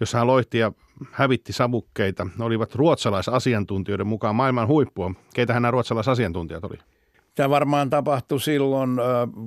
jossa 0.00 0.18
hän 0.18 0.26
loihti 0.26 0.58
ja 0.58 0.72
hävitti 1.12 1.52
savukkeita, 1.52 2.26
olivat 2.40 2.74
ruotsalaisasiantuntijoiden 2.74 4.06
mukaan 4.06 4.36
maailman 4.36 4.68
huippua. 4.68 5.14
Keitä 5.34 5.52
nämä 5.52 5.70
ruotsalaisasiantuntijat 5.70 6.64
oli? 6.64 6.78
Tämä 7.34 7.50
varmaan 7.50 7.90
tapahtui 7.90 8.40
silloin 8.40 8.90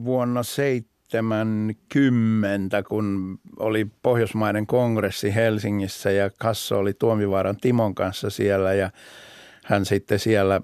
vuonna 0.04 0.44
7 0.44 0.97
70, 1.08 2.84
kun 2.84 3.40
oli 3.60 3.88
Pohjoismaiden 4.04 4.68
kongressi 4.68 5.36
Helsingissä 5.36 6.12
ja 6.12 6.30
Kasso 6.38 6.80
oli 6.80 6.94
Tuomivaaran 6.94 7.58
Timon 7.58 7.96
kanssa 7.96 8.30
siellä 8.30 8.74
ja 8.74 8.90
hän 9.66 9.86
sitten 9.86 10.20
siellä 10.20 10.56
äh, 10.56 10.62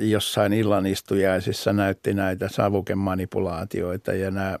jossain 0.00 0.52
illanistujaisissa 0.52 1.72
näytti 1.72 2.14
näitä 2.14 2.48
savukemanipulaatioita 2.48 4.12
ja 4.12 4.30
nämä 4.30 4.58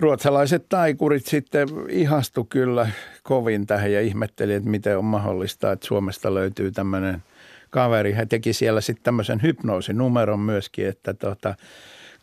ruotsalaiset 0.00 0.68
taikurit 0.68 1.26
sitten 1.26 1.68
ihastu 1.88 2.44
kyllä 2.44 2.88
kovin 3.22 3.66
tähän 3.66 3.92
ja 3.92 4.00
ihmetteli, 4.00 4.54
että 4.54 4.70
miten 4.70 4.98
on 4.98 5.04
mahdollista, 5.04 5.72
että 5.72 5.86
Suomesta 5.86 6.34
löytyy 6.34 6.70
tämmöinen 6.70 7.22
kaveri. 7.70 8.12
Hän 8.12 8.28
teki 8.28 8.52
siellä 8.52 8.80
sitten 8.80 9.04
tämmöisen 9.04 9.42
hypnoosinumeron 9.42 10.40
myöskin, 10.40 10.88
että 10.88 11.14
tota, 11.14 11.54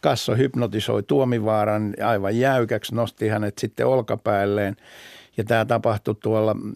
Kasso 0.02 0.36
hypnotisoi 0.36 1.04
Tuomivaaran 1.04 1.94
aivan 2.06 2.38
jäykäksi, 2.38 2.96
nosti 2.96 3.28
hänet 3.28 3.58
sitten 3.58 3.88
olkapäälleen. 3.88 4.76
Ja 5.38 5.44
tämä 5.44 5.66
tapahtui 5.66 6.16
tuolla 6.16 6.54
mm, 6.54 6.74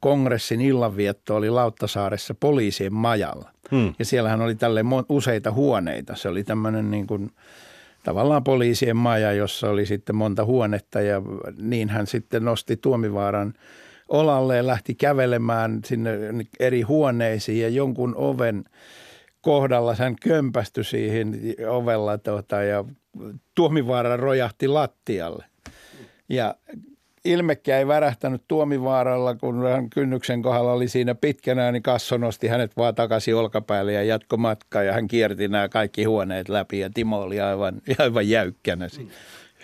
kongressin 0.00 0.60
illanvietto 0.60 1.36
oli 1.36 1.50
Lauttasaaressa 1.50 2.34
poliisien 2.34 2.94
majalla. 2.94 3.50
Hmm. 3.70 3.94
Ja 3.98 4.04
siellähän 4.04 4.40
oli 4.40 4.54
tälle 4.54 4.84
useita 5.08 5.50
huoneita. 5.50 6.16
Se 6.16 6.28
oli 6.28 6.44
tämmöinen 6.44 6.90
niin 6.90 7.06
kuin, 7.06 7.30
tavallaan 8.02 8.44
poliisien 8.44 8.96
maja, 8.96 9.32
jossa 9.32 9.70
oli 9.70 9.86
sitten 9.86 10.16
monta 10.16 10.44
huonetta 10.44 11.00
ja 11.00 11.22
niin 11.58 11.88
hän 11.88 12.06
sitten 12.06 12.44
nosti 12.44 12.76
Tuomivaaran 12.76 13.54
olalle 14.08 14.56
ja 14.56 14.66
lähti 14.66 14.94
kävelemään 14.94 15.80
sinne 15.84 16.18
eri 16.60 16.82
huoneisiin 16.82 17.62
ja 17.62 17.68
jonkun 17.68 18.14
oven 18.16 18.64
kohdalla 19.42 19.94
hän 19.94 20.16
kömpästyi 20.22 20.84
siihen 20.84 21.40
ovella 21.68 22.18
tuota, 22.18 22.62
ja 22.62 22.84
Tuomivaara 23.54 24.16
rojahti 24.16 24.68
lattialle. 24.68 25.44
Ja 26.28 26.54
ilmekkä 27.24 27.78
ei 27.78 27.86
värähtänyt 27.86 28.42
Tuomivaaralla, 28.48 29.34
kun 29.34 29.66
hän 29.66 29.90
kynnyksen 29.90 30.42
kohdalla 30.42 30.72
oli 30.72 30.88
siinä 30.88 31.14
pitkänä, 31.14 31.72
niin 31.72 31.82
Kasso 31.82 32.16
nosti 32.18 32.48
hänet 32.48 32.76
vaan 32.76 32.94
takaisin 32.94 33.36
olkapäälle 33.36 33.92
ja 33.92 34.02
jatko 34.02 34.36
matkaa 34.36 34.82
ja 34.82 34.92
hän 34.92 35.08
kierti 35.08 35.48
nämä 35.48 35.68
kaikki 35.68 36.04
huoneet 36.04 36.48
läpi 36.48 36.78
ja 36.78 36.90
Timo 36.90 37.20
oli 37.20 37.40
aivan, 37.40 37.82
aivan 37.98 38.28
jäykkänä 38.28 38.88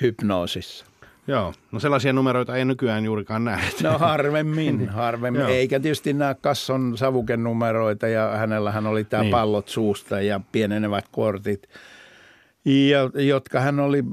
hypnoosissa. 0.01 0.87
Joo, 1.29 1.53
no 1.73 1.81
sellaisia 1.81 2.13
numeroita 2.13 2.57
ei 2.57 2.65
nykyään 2.65 3.05
juurikaan 3.05 3.45
näe. 3.45 3.61
No 3.83 3.99
harvemmin, 3.99 4.89
harvemmin. 4.89 5.47
Eikä 5.47 5.81
tietysti 5.81 6.13
nämä 6.13 6.35
Kasson 6.35 6.99
savukenumeroita 6.99 8.09
ja 8.09 8.29
hänellähän 8.37 8.87
oli 8.87 9.05
tämä 9.05 9.23
niin. 9.23 9.31
pallot 9.31 9.69
suusta 9.69 10.21
ja 10.21 10.41
pienenevät 10.53 11.05
kortit, 11.13 11.69
ja, 12.65 13.23
jotka 13.23 13.61
hän 13.61 13.81
oli 13.81 14.05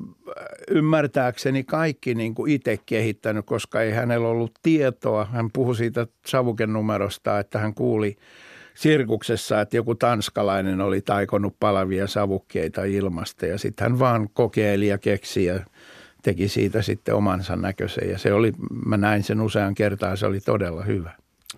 ymmärtääkseni 0.70 1.64
kaikki 1.64 2.16
niin 2.16 2.36
kuin 2.36 2.52
itse 2.52 2.80
kehittänyt, 2.86 3.46
koska 3.46 3.82
ei 3.82 3.92
hänellä 3.92 4.28
ollut 4.28 4.60
tietoa. 4.62 5.26
Hän 5.26 5.52
puhui 5.54 5.76
siitä 5.76 6.08
savukenumerosta, 6.26 7.40
että 7.40 7.60
hän 7.60 7.74
kuuli 7.74 8.18
sirkuksessa, 8.74 9.62
että 9.62 9.78
joku 9.78 9.96
tanskalainen 9.96 10.82
oli 10.82 11.02
taikonut 11.02 11.56
palavia 11.60 12.08
savukkeita 12.08 12.84
ilmasta 12.84 13.46
ja 13.46 13.58
sitten 13.58 13.84
hän 13.84 14.00
vaan 14.00 14.30
kokeili 14.34 14.88
ja 14.88 14.98
keksi 14.98 15.46
ja 15.46 15.60
teki 16.26 16.48
siitä 16.48 16.82
sitten 16.82 17.16
omansa 17.16 17.56
näköisen 17.56 18.10
ja 18.10 18.18
se 18.18 18.34
oli, 18.34 18.54
mä 18.86 18.98
näin 18.98 19.24
sen 19.24 19.42
usean 19.42 19.76
kertaa, 19.76 20.16
se 20.16 20.26
oli 20.26 20.40
todella 20.40 20.84
hyvä. 20.84 21.12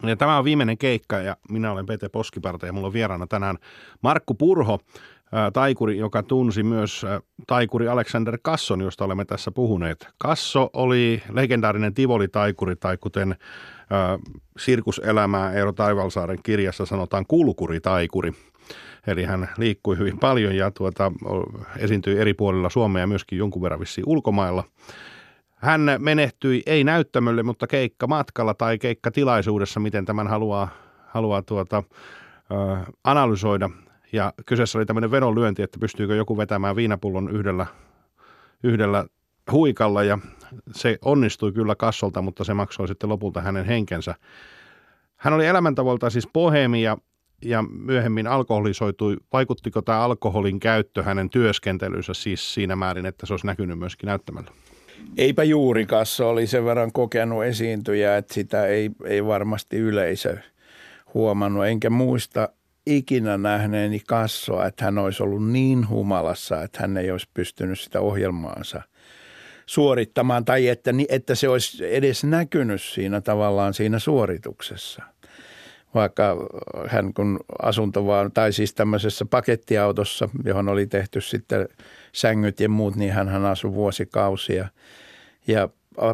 Ja 0.04 0.16
tämä 0.16 0.38
on 0.38 0.44
viimeinen 0.44 0.78
keikka 0.78 1.18
ja 1.18 1.38
minä 1.50 1.72
olen 1.72 1.86
Pete 1.86 2.10
Poskiparta 2.10 2.66
ja 2.66 2.74
mulla 2.74 2.88
on 2.88 2.94
vieraana 2.94 3.28
tänään 3.28 3.58
Markku 4.02 4.34
Purho, 4.34 4.80
taikuri, 5.54 5.98
joka 5.98 6.24
tunsi 6.24 6.64
myös 6.64 7.06
taikuri 7.48 7.88
Alexander 7.88 8.38
Kasson, 8.42 8.82
josta 8.82 9.06
olemme 9.06 9.26
tässä 9.26 9.52
puhuneet. 9.52 10.08
Kasso 10.18 10.70
oli 10.74 11.24
legendaarinen 11.32 11.94
Tivoli-taikuri 11.94 12.76
tai 12.76 12.98
kuten 12.98 13.32
äh, 13.32 14.20
sirkuselämää 14.58 15.54
Eero 15.54 15.74
Taivalsaaren 15.74 16.40
kirjassa 16.44 16.86
sanotaan 16.86 17.26
kulkuri-taikuri. 17.28 18.34
Eli 19.08 19.24
hän 19.24 19.50
liikkui 19.58 19.98
hyvin 19.98 20.20
paljon 20.20 20.56
ja 20.56 20.72
tuota, 20.72 21.12
esiintyi 21.78 22.20
eri 22.20 22.34
puolilla 22.34 22.70
Suomea 22.70 23.04
ja 23.04 23.08
myöskin 23.08 23.40
jonkun 23.40 23.62
verran 23.62 23.80
vissiin 23.80 24.10
ulkomailla. 24.10 24.64
Hän 25.56 25.82
menehtyi 25.98 26.64
ei 26.66 26.84
näyttämölle, 26.84 27.44
mutta 27.44 27.68
keikka 27.68 28.08
matkalla 28.08 28.54
tai 28.54 28.78
keikka 28.78 29.12
tilaisuudessa, 29.12 29.80
miten 29.80 30.06
tämän 30.06 30.28
haluaa, 30.28 30.70
haluaa 31.08 31.42
tuota, 31.42 31.84
ö, 32.52 32.92
analysoida. 33.04 33.70
Ja 34.12 34.34
kyseessä 34.46 34.78
oli 34.80 34.86
tämmöinen 34.86 35.12
vedonlyönti, 35.12 35.62
että 35.62 35.80
pystyykö 35.80 36.16
joku 36.16 36.38
vetämään 36.38 36.76
viinapullon 36.76 37.30
yhdellä, 37.32 37.66
yhdellä 38.64 39.06
huikalla 39.52 40.04
ja 40.04 40.20
se 40.72 40.98
onnistui 41.06 41.52
kyllä 41.52 41.76
kassolta, 41.76 42.22
mutta 42.22 42.44
se 42.44 42.54
maksoi 42.54 42.88
sitten 42.88 43.10
lopulta 43.10 43.42
hänen 43.42 43.66
henkensä. 43.66 44.16
Hän 45.16 45.34
oli 45.34 45.46
elämäntavolta 45.46 46.10
siis 46.10 46.28
pohemi 46.34 46.82
ja, 46.82 46.98
ja 47.46 47.62
myöhemmin 47.62 48.28
alkoholisoitui. 48.28 49.18
Vaikuttiko 49.34 49.82
tämä 49.82 50.00
alkoholin 50.00 50.60
käyttö 50.60 51.04
hänen 51.04 51.30
työskentelynsä 51.30 52.14
siis 52.14 52.54
siinä 52.54 52.76
määrin, 52.76 53.06
että 53.06 53.26
se 53.26 53.34
olisi 53.34 53.48
näkynyt 53.48 53.80
myöskin 53.80 54.08
näyttämällä? 54.08 54.52
Eipä 55.18 55.44
juuri 55.44 55.86
Kasso 55.86 56.30
oli 56.30 56.48
sen 56.48 56.66
verran 56.66 56.92
kokenut 56.92 57.44
esiintyjä, 57.44 58.18
että 58.18 58.34
sitä 58.34 58.66
ei, 58.66 58.90
ei 59.06 59.26
varmasti 59.26 59.78
yleisö 59.78 60.38
huomannut. 61.14 61.66
Enkä 61.66 61.90
muista 61.90 62.50
ikinä 62.86 63.38
nähneeni 63.38 64.02
Kassoa, 64.08 64.66
että 64.66 64.86
hän 64.86 64.98
olisi 64.98 65.24
ollut 65.24 65.50
niin 65.52 65.90
humalassa, 65.90 66.64
että 66.64 66.80
hän 66.82 66.98
ei 66.98 67.12
olisi 67.12 67.30
pystynyt 67.34 67.80
sitä 67.80 68.02
ohjelmaansa 68.02 68.82
suorittamaan 69.66 70.46
tai 70.46 70.68
että, 70.68 70.92
että 71.10 71.36
se 71.36 71.50
olisi 71.50 71.96
edes 71.96 72.24
näkynyt 72.24 72.82
siinä 72.82 73.22
tavallaan 73.22 73.74
siinä 73.74 74.00
suorituksessa. 74.00 75.04
Vaikka 75.98 76.36
hän 76.88 77.14
kun 77.14 77.40
asunto 77.62 78.06
vaan, 78.06 78.32
tai 78.32 78.54
siis 78.54 78.74
tämmöisessä 78.74 79.26
pakettiautossa, 79.26 80.30
johon 80.44 80.70
oli 80.70 80.88
tehty 80.88 81.22
sitten 81.22 81.68
sängyt 82.12 82.60
ja 82.60 82.70
muut, 82.70 82.96
niin 82.96 83.14
hän 83.14 83.46
asui 83.46 83.74
vuosikausia. 83.74 84.68
Ja 85.48 85.70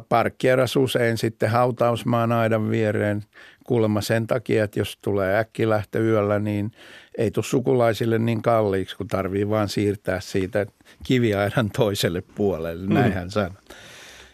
parkkeeras 0.10 0.76
usein 0.76 1.18
sitten 1.18 1.50
hautausmaan 1.50 2.32
aidan 2.32 2.70
viereen 2.70 3.24
kuulemma 3.64 4.02
sen 4.02 4.28
takia, 4.28 4.64
että 4.64 4.80
jos 4.80 4.98
tulee 5.02 5.38
äkkilähtö 5.40 6.00
yöllä, 6.00 6.40
niin 6.40 6.72
ei 7.18 7.32
tule 7.32 7.46
sukulaisille 7.46 8.20
niin 8.20 8.42
kalliiksi, 8.42 8.98
kun 8.98 9.08
tarvii 9.08 9.50
vaan 9.50 9.70
siirtää 9.70 10.20
siitä 10.20 10.66
kiviaidan 11.04 11.70
toiselle 11.70 12.24
puolelle, 12.36 12.94
näin 12.94 13.12
mm. 13.12 13.16
hän 13.16 13.32
sanoi. 13.32 13.58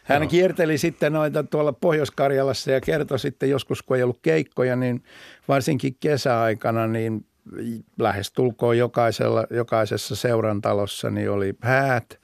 Hän 0.10 0.22
Joo. 0.22 0.30
kierteli 0.30 0.78
sitten 0.78 1.14
noita 1.14 1.44
tuolla 1.44 1.74
Pohjois-Karjalassa 1.74 2.72
ja 2.72 2.82
kertoi 2.82 3.20
sitten 3.20 3.50
joskus, 3.50 3.84
kun 3.84 3.98
ei 3.98 4.04
ollut 4.04 4.20
keikkoja, 4.22 4.76
niin 4.76 5.04
varsinkin 5.48 5.98
kesäaikana, 6.00 6.88
niin 6.88 7.26
lähestulkoon 8.00 8.78
jokaisella, 8.78 9.44
jokaisessa 9.50 10.16
seurantalossa 10.16 11.10
niin 11.10 11.32
oli 11.32 11.54
häät. 11.62 12.20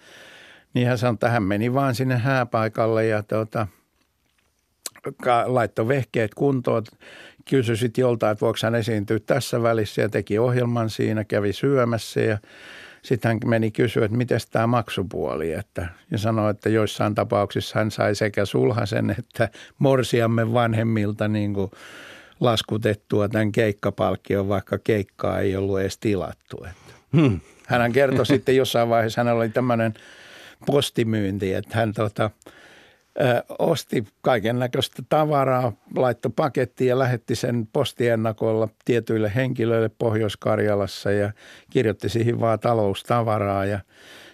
Niin 0.74 0.88
hän 0.88 0.98
sanoi, 0.98 1.14
että 1.14 1.30
hän 1.30 1.44
meni 1.44 1.74
vaan 1.74 1.96
sinne 1.96 2.18
hääpaikalle 2.18 3.06
ja 3.06 3.24
tuota, 3.24 3.68
laittoi 5.46 5.88
vehkeet 5.88 6.34
kuntoon, 6.34 6.84
kysyi 7.50 7.78
sitten 7.78 8.02
joltain, 8.02 8.32
että 8.32 8.46
voiko 8.46 8.58
hän 8.64 8.76
esiintyä 8.76 9.20
tässä 9.20 9.64
välissä 9.64 10.02
ja 10.02 10.10
teki 10.10 10.40
ohjelman 10.40 10.90
siinä, 10.90 11.24
kävi 11.24 11.54
syömässä 11.54 12.20
ja 12.20 12.38
sitten 13.06 13.30
hän 13.30 13.40
meni 13.46 13.72
kysyä, 13.72 14.06
että 14.06 14.18
miten 14.18 14.40
tämä 14.52 14.68
maksupuoli, 14.68 15.54
että, 15.54 15.88
ja 16.12 16.18
sanoi, 16.18 16.52
että 16.52 16.70
joissain 16.70 17.16
tapauksissa 17.16 17.80
hän 17.80 17.92
sai 17.92 18.16
sekä 18.16 18.46
sulhasen 18.46 19.16
että 19.20 19.50
morsiamme 19.80 20.54
vanhemmilta 20.54 21.28
niin 21.28 21.54
kuin 21.54 21.72
laskutettua 22.40 23.30
tämän 23.30 23.52
keikkapalkkion, 23.52 24.48
vaikka 24.48 24.78
keikkaa 24.78 25.40
ei 25.40 25.56
ollut 25.56 25.80
edes 25.80 25.98
tilattu. 25.98 26.58
Että. 26.58 26.94
Hmm. 27.18 27.40
Hän 27.68 27.92
kertoi 27.92 28.26
sitten 28.26 28.56
jossain 28.56 28.90
vaiheessa, 28.90 29.22
hänellä 29.22 29.40
oli 29.40 29.50
tämmöinen 29.50 29.94
postimyynti, 30.66 31.54
että 31.54 31.78
hän 31.78 31.94
tota, 31.94 32.30
osti 33.60 34.06
kaiken 34.22 34.60
näköistä 34.60 35.04
tavaraa, 35.10 35.74
laittoi 35.96 36.32
pakettiin 36.36 36.88
ja 36.88 37.00
lähetti 37.00 37.36
sen 37.36 37.68
postiennakolla 37.74 38.70
tietyille 38.86 39.32
henkilöille 39.36 39.90
Pohjois-Karjalassa 39.90 41.12
ja 41.12 41.32
kirjoitti 41.70 42.10
siihen 42.10 42.40
vaan 42.40 42.60
taloustavaraa 42.60 43.66
ja 43.66 43.80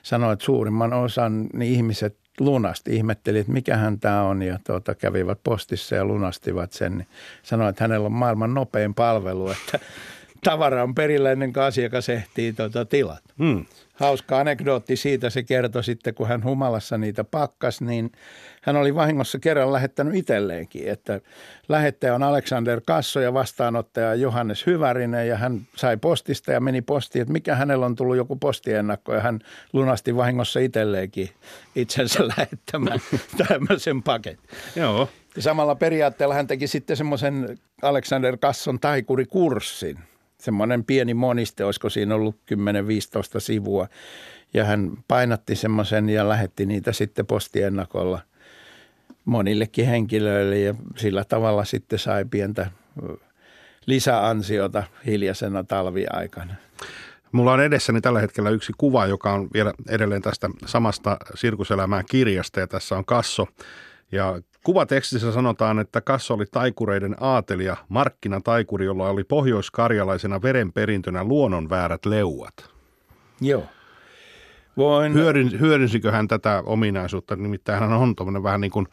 sanoi, 0.04 0.34
että 0.34 0.46
suurimman 0.46 0.94
osan 0.94 1.48
niin 1.54 1.74
ihmiset 1.74 2.18
lunasti, 2.40 2.96
ihmetteli, 2.96 3.40
että 3.40 3.52
mikähän 3.52 4.00
tämä 4.00 4.24
on 4.24 4.42
ja 4.42 4.60
tuota, 4.68 4.96
kävivät 4.96 5.40
postissa 5.44 5.96
ja 5.96 6.06
lunastivat 6.06 6.74
sen. 6.74 6.98
Niin 6.98 7.08
sanoi, 7.44 7.70
että 7.70 7.84
hänellä 7.84 8.06
on 8.06 8.12
maailman 8.12 8.54
nopein 8.54 8.94
palvelu, 8.94 9.52
että 9.52 9.80
tavara 10.44 10.84
on 10.84 10.96
perillä 10.96 11.32
ennen 11.32 11.54
kuin 11.54 11.64
asiakas 11.64 12.10
ehtii 12.10 12.54
tuota, 12.54 12.86
tilat. 12.86 13.24
Hmm. 13.38 13.66
Hauska 14.02 14.40
anekdootti 14.40 14.96
siitä 14.96 15.30
se 15.30 15.44
kertoi 15.44 15.84
sitten, 15.84 16.14
kun 16.14 16.28
hän 16.28 16.44
humalassa 16.44 16.98
niitä 16.98 17.24
pakkas, 17.24 17.82
niin 17.82 18.12
hän 18.62 18.76
oli 18.76 18.96
vahingossa 18.96 19.40
kerran 19.40 19.74
lähettänyt 19.74 20.16
itselleenkin, 20.16 20.88
että 20.88 21.22
lähettäjä 21.70 22.16
on 22.16 22.24
Alexander 22.24 22.82
Kasso 22.86 23.20
ja 23.20 23.34
vastaanottaja 23.34 24.16
Johannes 24.16 24.66
Hyvärinen 24.66 25.28
ja 25.28 25.38
hän 25.38 25.62
sai 25.76 25.98
postista 25.98 26.52
ja 26.52 26.60
meni 26.60 26.82
postiin, 26.82 27.22
että 27.22 27.32
mikä 27.32 27.56
hänellä 27.56 27.86
on 27.86 27.96
tullut 27.96 28.18
joku 28.18 28.36
postiennakko 28.36 29.14
ja 29.14 29.22
hän 29.22 29.40
lunasti 29.74 30.16
vahingossa 30.16 30.60
itselleenkin 30.60 31.30
itsensä 31.76 32.28
lähettämään 32.38 33.00
tämmöisen 33.48 34.04
paketin. 34.04 34.50
Joo. 34.76 35.10
Ja 35.36 35.42
samalla 35.42 35.76
periaatteella 35.76 36.36
hän 36.36 36.48
teki 36.48 36.68
sitten 36.68 36.98
semmoisen 36.98 37.58
Alexander 37.82 38.38
Kasson 38.38 38.80
taikurikurssin– 38.80 40.00
semmoinen 40.42 40.84
pieni 40.84 41.14
moniste, 41.14 41.66
olisiko 41.66 41.90
siinä 41.90 42.16
ollut 42.16 42.36
10-15 42.54 43.40
sivua. 43.40 43.88
Ja 44.54 44.66
hän 44.66 44.92
painatti 45.08 45.56
semmoisen 45.56 46.10
ja 46.10 46.30
lähetti 46.30 46.66
niitä 46.66 46.92
sitten 46.92 47.26
postiennakolla 47.26 48.22
monillekin 49.26 49.86
henkilöille 49.86 50.60
ja 50.60 50.76
sillä 50.98 51.24
tavalla 51.24 51.66
sitten 51.66 52.00
sai 52.00 52.26
pientä 52.26 52.72
lisäansiota 53.86 54.84
hiljaisena 55.06 55.64
talviaikana. 55.64 56.56
Mulla 57.32 57.54
on 57.54 57.62
edessäni 57.62 58.02
tällä 58.02 58.20
hetkellä 58.20 58.50
yksi 58.50 58.74
kuva, 58.78 59.06
joka 59.06 59.32
on 59.34 59.50
vielä 59.54 59.74
edelleen 59.90 60.22
tästä 60.22 60.50
samasta 60.66 61.18
sirkuselämää 61.36 62.04
kirjasta 62.10 62.60
ja 62.60 62.68
tässä 62.68 62.98
on 62.98 63.06
Kasso. 63.06 63.48
Ja 64.12 64.42
Kuvatekstissä 64.64 65.32
sanotaan, 65.32 65.80
että 65.80 66.02
Kasso 66.02 66.34
oli 66.34 66.46
taikureiden 66.46 67.16
aatelija, 67.20 67.78
markkinataikuri, 67.90 68.86
jolla 68.86 69.10
oli 69.10 69.24
pohjoiskarjalaisena 69.24 70.42
verenperintönä 70.42 71.24
luonnon 71.24 71.70
väärät 71.70 72.06
leuat. 72.06 72.54
Joo. 73.42 73.66
Voin... 74.78 75.14
Hyödyn, 75.14 75.60
hyödynsikö 75.60 76.12
hän 76.12 76.28
tätä 76.28 76.64
ominaisuutta? 76.66 77.36
Nimittäin 77.36 77.80
hän 77.80 77.94
on 77.94 78.16
tuommoinen 78.16 78.44
vähän 78.44 78.62
niin 78.62 78.72
kuin 78.72 78.88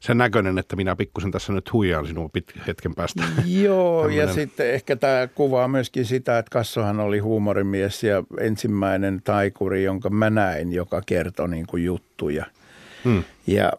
sen 0.00 0.18
näköinen, 0.18 0.58
että 0.58 0.76
minä 0.76 0.96
pikkusen 0.96 1.30
tässä 1.30 1.52
nyt 1.52 1.72
huijaan 1.72 2.06
sinua 2.06 2.30
pit- 2.38 2.60
hetken 2.66 2.94
päästä. 2.94 3.22
Joo, 3.46 4.02
Tällainen... 4.02 4.28
ja 4.28 4.34
sitten 4.34 4.74
ehkä 4.74 4.96
tämä 4.96 5.28
kuvaa 5.34 5.68
myöskin 5.68 6.04
sitä, 6.04 6.38
että 6.38 6.50
Kassohan 6.50 7.00
oli 7.00 7.18
huumorimies 7.18 8.04
ja 8.04 8.24
ensimmäinen 8.40 9.20
taikuri, 9.24 9.84
jonka 9.84 10.10
mä 10.10 10.30
näin, 10.30 10.72
joka 10.72 11.02
kertoi 11.06 11.48
niin 11.48 11.66
kuin 11.66 11.84
juttuja– 11.84 12.46
Hmm. 13.04 13.24
Ja 13.46 13.72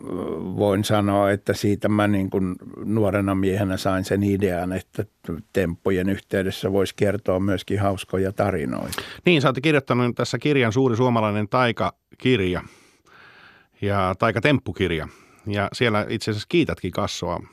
voin 0.57 0.83
sanoa, 0.83 1.31
että 1.31 1.53
siitä 1.53 1.89
mä 1.89 2.07
niin 2.07 2.29
kuin 2.29 2.55
nuorena 2.85 3.35
miehenä 3.35 3.77
sain 3.77 4.05
sen 4.05 4.23
idean, 4.23 4.73
että 4.73 5.05
temppujen 5.53 6.09
yhteydessä 6.09 6.71
voisi 6.71 6.93
kertoa 6.95 7.39
myöskin 7.39 7.79
hauskoja 7.79 8.31
tarinoita. 8.31 9.01
Niin, 9.25 9.41
sä 9.41 9.47
oot 9.47 9.57
kirjoittanut 9.63 10.15
tässä 10.15 10.37
kirjan 10.37 10.73
Suuri 10.73 10.95
suomalainen 10.95 11.49
taikakirja 11.49 12.61
ja 13.81 14.15
taikatemppukirja. 14.19 15.07
Ja 15.47 15.69
siellä 15.73 16.05
itse 16.09 16.31
asiassa 16.31 16.47
kiitätkin 16.49 16.91
kassoa 16.91 17.43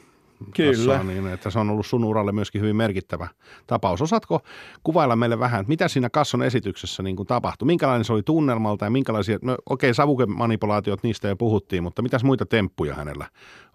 Kyllä. 0.57 0.97
Kassoa, 0.97 1.03
niin, 1.03 1.29
että 1.29 1.51
se 1.51 1.59
on 1.59 1.71
ollut 1.71 1.87
sun 1.87 2.05
uralle 2.05 2.33
myöskin 2.33 2.61
hyvin 2.61 2.77
merkittävä 2.77 3.29
tapaus. 3.67 4.03
Osaatko 4.03 4.41
kuvailla 4.85 5.17
meille 5.17 5.39
vähän, 5.39 5.61
että 5.61 5.69
mitä 5.69 5.89
siinä 5.89 6.11
Kasson 6.11 6.43
esityksessä 6.43 7.03
niin 7.03 7.17
kuin 7.17 7.27
tapahtui? 7.27 7.67
Minkälainen 7.67 8.05
se 8.05 8.13
oli 8.13 8.23
tunnelmalta 8.23 8.85
ja 8.85 8.91
minkälaisia, 8.91 9.39
no 9.43 9.53
okei, 9.53 9.89
okay, 9.89 9.95
savukemanipulaatiot, 9.95 11.03
niistä 11.03 11.29
jo 11.29 11.37
puhuttiin, 11.37 11.83
mutta 11.83 12.03
mitäs 12.03 12.25
muita 12.25 12.47
temppuja 12.47 12.95
hänellä 12.95 13.27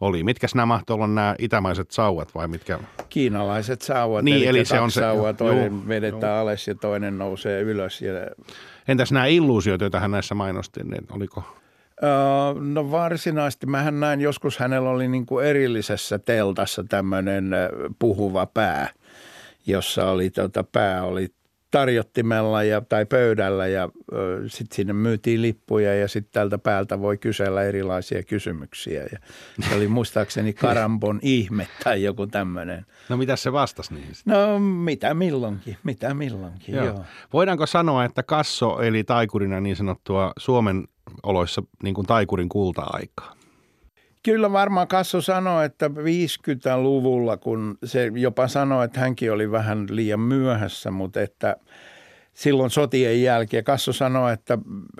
oli? 0.02 0.24
Mitkäs 0.24 0.56
nämä 0.56 0.66
mahtoivat 0.66 0.98
olla 0.98 1.14
nämä 1.14 1.36
itämaiset 1.40 1.92
sauvat 1.92 2.36
vai 2.36 2.48
mitkä? 2.48 2.80
Kiinalaiset 3.10 3.82
sauvat, 3.82 4.26
niin, 4.26 4.38
eli, 4.38 4.46
eli 4.46 4.66
se 4.66 4.80
on 4.80 4.92
se, 4.92 5.00
sauva, 5.00 5.34
toinen 5.34 5.72
joo, 5.72 5.88
vedetään 5.88 6.34
joo. 6.34 6.42
alas 6.42 6.68
ja 6.68 6.76
toinen 6.76 7.18
nousee 7.18 7.62
ylös. 7.62 8.02
Ja... 8.02 8.14
Entäs 8.88 9.12
nämä 9.12 9.26
illuusiot, 9.26 9.82
joita 9.82 10.00
hän 10.00 10.12
näissä 10.12 10.36
mainosti, 10.36 10.84
niin 10.84 11.08
oliko– 11.12 11.44
No 12.60 12.92
varsinaisesti, 12.92 13.66
mähän 13.66 14.00
näin 14.00 14.22
joskus 14.22 14.58
hänellä 14.58 14.90
oli 14.90 15.08
niin 15.08 15.26
kuin 15.26 15.46
erillisessä 15.46 16.20
teltassa 16.20 16.84
tämmöinen 16.90 17.52
puhuva 18.00 18.46
pää, 18.46 18.90
jossa 19.68 20.10
oli 20.10 20.30
tota, 20.30 20.64
pää 20.64 21.04
oli 21.04 21.28
tarjottimella 21.72 22.64
ja, 22.64 22.82
tai 22.82 23.06
pöydällä 23.06 23.68
ja 23.68 23.90
sitten 24.48 24.76
sinne 24.76 24.94
myytiin 24.94 25.42
lippuja 25.42 25.96
ja 25.96 26.08
sitten 26.08 26.34
tältä 26.34 26.58
päältä 26.58 27.00
voi 27.00 27.18
kysellä 27.18 27.64
erilaisia 27.64 28.24
kysymyksiä. 28.24 29.02
Ja 29.12 29.20
se 29.70 29.76
oli 29.76 29.88
muistaakseni 29.88 30.54
Karambon 30.64 31.20
ihme 31.22 31.68
tai 31.84 32.04
joku 32.04 32.28
tämmöinen. 32.28 32.86
No 33.10 33.18
mitä 33.18 33.36
se 33.36 33.52
vastasi 33.52 33.94
niihin? 33.94 34.16
No 34.26 34.60
mitä 34.60 35.14
milloinkin, 35.14 35.78
mitä 35.84 36.14
milloinkin, 36.14 36.76
joo. 36.76 36.86
joo. 36.86 37.06
Voidaanko 37.34 37.66
sanoa, 37.66 38.06
että 38.06 38.24
Kasso 38.24 38.82
eli 38.82 39.04
taikurina 39.04 39.60
niin 39.62 39.76
sanottua 39.76 40.34
Suomen 40.38 40.88
oloissa 41.24 41.64
niin 41.84 41.96
kuin 41.96 42.08
taikurin 42.08 42.50
kulta-aikaa? 42.50 43.36
Kyllä 44.24 44.52
varmaan 44.52 44.88
Kasso 44.88 45.22
sanoi, 45.22 45.66
että 45.66 45.88
50-luvulla, 45.88 47.38
kun 47.38 47.78
se 47.84 48.12
jopa 48.16 48.48
sanoi, 48.48 48.86
että 48.86 49.00
hänkin 49.00 49.32
oli 49.32 49.52
vähän 49.52 49.88
liian 49.90 50.20
myöhässä, 50.20 50.92
mutta 50.92 51.22
että 51.22 51.56
silloin 52.34 52.70
sotien 52.70 53.22
jälkeen 53.22 53.64
Kasso 53.64 53.94
sanoi, 53.94 54.34
että 54.34 54.58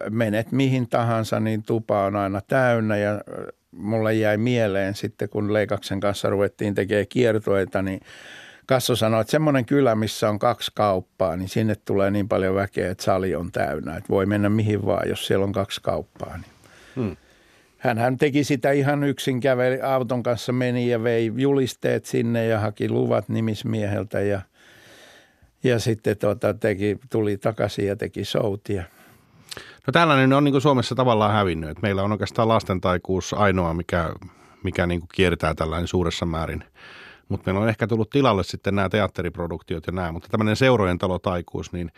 menet 0.10 0.52
mihin 0.52 0.90
tahansa, 0.90 1.40
niin 1.40 1.64
tupa 1.64 2.06
on 2.06 2.16
aina 2.16 2.42
täynnä 2.42 2.98
ja 2.98 3.22
mulle 3.72 4.14
jäi 4.14 4.38
mieleen 4.38 4.96
sitten, 4.96 5.30
kun 5.30 5.54
Leikaksen 5.54 6.00
kanssa 6.00 6.30
ruvettiin 6.30 6.76
tekemään 6.76 7.08
kiertoita, 7.10 7.82
niin 7.82 8.00
Kasso 8.66 8.96
sanoi, 8.96 9.22
että 9.22 9.32
semmoinen 9.32 9.66
kylä, 9.66 9.96
missä 9.96 10.30
on 10.30 10.40
kaksi 10.40 10.72
kauppaa, 10.76 11.36
niin 11.36 11.50
sinne 11.50 11.76
tulee 11.76 12.12
niin 12.12 12.28
paljon 12.28 12.56
väkeä, 12.56 12.92
että 12.92 13.04
sali 13.04 13.36
on 13.36 13.52
täynnä. 13.52 13.98
Että 13.98 14.10
voi 14.10 14.26
mennä 14.26 14.50
mihin 14.50 14.86
vaan, 14.86 15.10
jos 15.10 15.28
siellä 15.28 15.44
on 15.44 15.52
kaksi 15.52 15.82
kauppaa. 15.82 16.38
Niin. 16.38 16.52
Hmm. 16.96 17.18
Hän, 17.78 17.98
hän 17.98 18.18
teki 18.18 18.44
sitä 18.44 18.72
ihan 18.72 19.04
yksin, 19.04 19.40
käveli 19.40 19.82
auton 19.82 20.24
kanssa, 20.24 20.52
meni 20.52 20.90
ja 20.90 21.04
vei 21.04 21.32
julisteet 21.36 22.06
sinne 22.06 22.48
ja 22.48 22.60
haki 22.60 22.90
luvat 22.90 23.30
nimismieheltä 23.30 24.22
ja, 24.22 24.42
ja 25.64 25.80
sitten 25.80 26.18
tuota, 26.18 26.54
teki, 26.54 26.98
tuli 27.10 27.38
takaisin 27.38 27.88
ja 27.88 27.96
teki 27.96 28.26
soutia. 28.26 28.84
No 29.88 29.92
tällainen 29.92 30.34
on 30.34 30.44
niin 30.44 30.52
kuin 30.52 30.62
Suomessa 30.62 30.96
tavallaan 30.96 31.34
hävinnyt. 31.34 31.70
Että 31.70 31.82
meillä 31.82 32.04
on 32.04 32.12
oikeastaan 32.12 32.48
lastentaikuus 32.48 33.34
ainoa, 33.34 33.74
mikä, 33.74 34.14
mikä 34.64 34.88
niin 34.88 35.00
kuin 35.00 35.10
kiertää 35.14 35.56
tällainen 35.56 35.88
suuressa 35.88 36.26
määrin– 36.26 36.64
mutta 37.30 37.44
meillä 37.46 37.62
on 37.62 37.70
ehkä 37.70 37.88
tullut 37.88 38.10
tilalle 38.10 38.44
sitten 38.44 38.76
nämä 38.76 38.90
teatteriproduktiot 38.90 39.88
ja 39.88 39.94
nämä, 39.94 40.12
mutta 40.12 40.30
tämmöinen 40.30 40.56
seurojen 40.56 40.98
talo 40.98 41.20
taikuus, 41.20 41.74
niin 41.74 41.92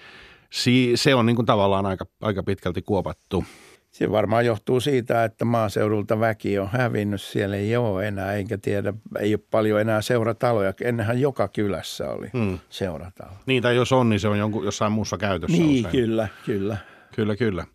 se 0.95 1.15
on 1.15 1.25
niin 1.25 1.35
kuin 1.35 1.45
tavallaan 1.45 1.85
aika, 1.85 2.05
aika 2.21 2.43
pitkälti 2.43 2.81
kuopattu. 2.81 3.43
Se 3.91 4.11
varmaan 4.11 4.45
johtuu 4.45 4.79
siitä, 4.79 5.23
että 5.23 5.45
maaseudulta 5.45 6.19
väki 6.19 6.59
on 6.59 6.69
hävinnyt. 6.71 7.21
Siellä 7.21 7.55
ei 7.55 7.75
ole 7.75 8.07
enää, 8.07 8.33
eikä 8.33 8.57
tiedä, 8.57 8.93
ei 9.19 9.33
ole 9.33 9.43
paljon 9.51 9.81
enää 9.81 10.01
seurataloja. 10.01 10.73
Ennenhän 10.81 11.21
joka 11.21 11.47
kylässä 11.47 12.09
oli 12.09 12.29
hmm. 12.33 12.59
seuratalo. 12.69 13.31
Niin, 13.45 13.63
tai 13.63 13.75
jos 13.75 13.91
on, 13.91 14.09
niin 14.09 14.19
se 14.19 14.27
on 14.27 14.39
jonkun, 14.39 14.65
jossain 14.65 14.91
muussa 14.91 15.17
käytössä 15.17 15.57
Niin, 15.57 15.85
usein. 15.85 15.91
kyllä, 15.91 16.27
kyllä. 16.45 16.77
Kyllä, 17.15 17.35
kyllä. 17.35 17.65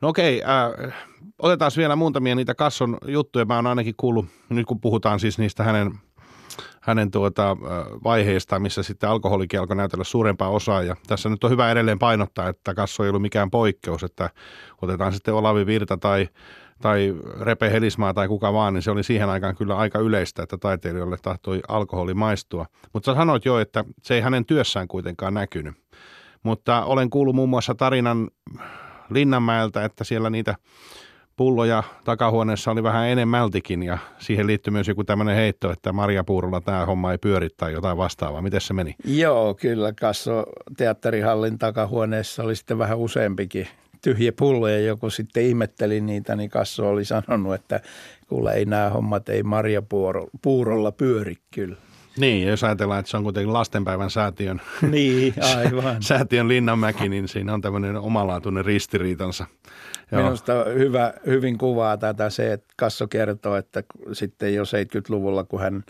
No 0.00 0.08
okei, 0.08 0.42
äh, 0.42 0.94
otetaan 1.38 1.70
vielä 1.76 1.96
muutamia 1.96 2.34
niitä 2.34 2.54
Kasson 2.54 2.98
juttuja. 3.06 3.44
Mä 3.44 3.56
oon 3.56 3.66
ainakin 3.66 3.94
kuullut, 3.96 4.26
nyt 4.48 4.66
kun 4.66 4.80
puhutaan 4.80 5.20
siis 5.20 5.38
niistä 5.38 5.64
hänen 5.64 5.92
hänen 6.80 7.10
tuota, 7.10 7.56
vaiheista, 8.04 8.58
missä 8.58 8.82
sitten 8.82 9.10
alkoholikin 9.10 9.60
alkoi 9.60 9.76
näytellä 9.76 10.04
suurempaa 10.04 10.48
osaa. 10.48 10.82
Ja 10.82 10.96
tässä 11.06 11.28
nyt 11.28 11.44
on 11.44 11.50
hyvä 11.50 11.70
edelleen 11.70 11.98
painottaa, 11.98 12.48
että 12.48 12.74
Kasso 12.74 13.02
ei 13.02 13.08
ollut 13.08 13.22
mikään 13.22 13.50
poikkeus, 13.50 14.02
että 14.02 14.30
otetaan 14.82 15.12
sitten 15.12 15.34
Olavi 15.34 15.66
Virta 15.66 15.96
tai, 15.96 16.28
tai 16.82 17.14
Repe 17.40 17.72
Helismaa 17.72 18.14
tai 18.14 18.28
kuka 18.28 18.52
vaan, 18.52 18.74
niin 18.74 18.82
se 18.82 18.90
oli 18.90 19.02
siihen 19.02 19.28
aikaan 19.28 19.56
kyllä 19.56 19.76
aika 19.76 19.98
yleistä, 19.98 20.42
että 20.42 20.58
taiteilijoille 20.58 21.16
tahtoi 21.22 21.60
alkoholi 21.68 22.14
maistua. 22.14 22.66
Mutta 22.92 23.14
sanoit 23.14 23.44
jo, 23.44 23.58
että 23.58 23.84
se 24.02 24.14
ei 24.14 24.20
hänen 24.20 24.46
työssään 24.46 24.88
kuitenkaan 24.88 25.34
näkynyt. 25.34 25.74
Mutta 26.42 26.84
olen 26.84 27.10
kuullut 27.10 27.34
muun 27.34 27.48
muassa 27.48 27.74
tarinan 27.74 28.28
Linnanmäeltä, 29.10 29.84
että 29.84 30.04
siellä 30.04 30.30
niitä 30.30 30.54
pulloja 31.38 31.82
takahuoneessa 32.04 32.70
oli 32.70 32.82
vähän 32.82 33.08
enemmältikin 33.08 33.82
ja 33.82 33.98
siihen 34.18 34.46
liittyy 34.46 34.70
myös 34.70 34.88
joku 34.88 35.04
tämmöinen 35.04 35.36
heitto, 35.36 35.72
että 35.72 35.92
Maria 35.92 36.24
Puurolla 36.24 36.60
tämä 36.60 36.86
homma 36.86 37.12
ei 37.12 37.18
pyöri 37.18 37.48
tai 37.56 37.72
jotain 37.72 37.96
vastaavaa. 37.96 38.42
Miten 38.42 38.60
se 38.60 38.74
meni? 38.74 38.94
Joo, 39.04 39.54
kyllä. 39.54 39.92
Kasso 39.92 40.44
teatterihallin 40.76 41.58
takahuoneessa 41.58 42.42
oli 42.42 42.56
sitten 42.56 42.78
vähän 42.78 42.98
useampikin 42.98 43.68
tyhjä 44.02 44.32
pullo 44.32 44.68
ja 44.68 44.80
joku 44.80 45.10
sitten 45.10 45.42
ihmetteli 45.42 46.00
niitä, 46.00 46.36
niin 46.36 46.50
Kasso 46.50 46.88
oli 46.88 47.04
sanonut, 47.04 47.54
että 47.54 47.80
kuule 48.28 48.52
ei 48.52 48.64
nämä 48.64 48.90
hommat 48.90 49.28
ei 49.28 49.42
Maria 49.42 49.82
Puurolla 50.42 50.92
pyöri 50.92 51.34
kyllä. 51.50 51.76
Niin, 52.18 52.48
jos 52.48 52.64
ajatellaan, 52.64 53.00
että 53.00 53.10
se 53.10 53.16
on 53.16 53.22
kuitenkin 53.22 53.52
lastenpäivän 53.52 54.10
säätiön, 54.10 54.60
niin, 54.90 55.34
aivan. 55.56 56.02
säätiön 56.02 56.48
Linnanmäki, 56.48 57.08
niin 57.08 57.28
siinä 57.28 57.54
on 57.54 57.60
tämmöinen 57.60 57.96
omalaatuinen 57.96 58.64
ristiriitansa. 58.64 59.46
Joo. 60.12 60.22
Minusta 60.22 60.52
hyvä, 60.64 61.12
hyvin 61.26 61.58
kuvaa 61.58 61.96
tätä 61.96 62.30
se, 62.30 62.52
että 62.52 62.74
Kasso 62.76 63.08
kertoo, 63.08 63.56
että 63.56 63.82
sitten 64.12 64.54
jo 64.54 64.62
70-luvulla, 64.62 65.44
kun 65.44 65.60
hän 65.60 65.84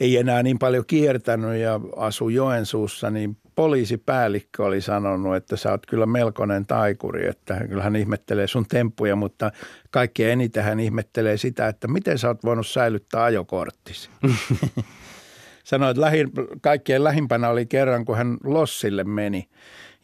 ei 0.00 0.16
enää 0.16 0.42
niin 0.42 0.58
paljon 0.58 0.84
kiertänyt 0.86 1.60
ja 1.60 1.80
asui 1.96 2.34
Joensuussa, 2.34 3.10
niin 3.10 3.36
poliisipäällikkö 3.54 4.64
oli 4.64 4.80
sanonut, 4.80 5.36
että 5.36 5.56
sä 5.56 5.70
oot 5.70 5.86
kyllä 5.86 6.06
melkoinen 6.06 6.66
taikuri, 6.66 7.28
että 7.28 7.60
kyllä 7.68 7.82
hän 7.82 7.96
ihmettelee 7.96 8.46
sun 8.46 8.66
temppuja, 8.68 9.16
mutta 9.16 9.50
kaikkein 9.90 10.32
eniten 10.32 10.64
hän 10.64 10.80
ihmettelee 10.80 11.36
sitä, 11.36 11.68
että 11.68 11.88
miten 11.88 12.18
sä 12.18 12.28
oot 12.28 12.44
voinut 12.44 12.66
säilyttää 12.66 13.24
ajokorttisi. 13.24 14.10
Sanoi, 15.64 15.90
että 15.90 16.00
lähin, 16.00 16.30
kaikkein 16.60 17.04
lähimpänä 17.04 17.48
oli 17.48 17.66
kerran, 17.66 18.04
kun 18.04 18.16
hän 18.16 18.36
Lossille 18.44 19.04
meni– 19.04 19.48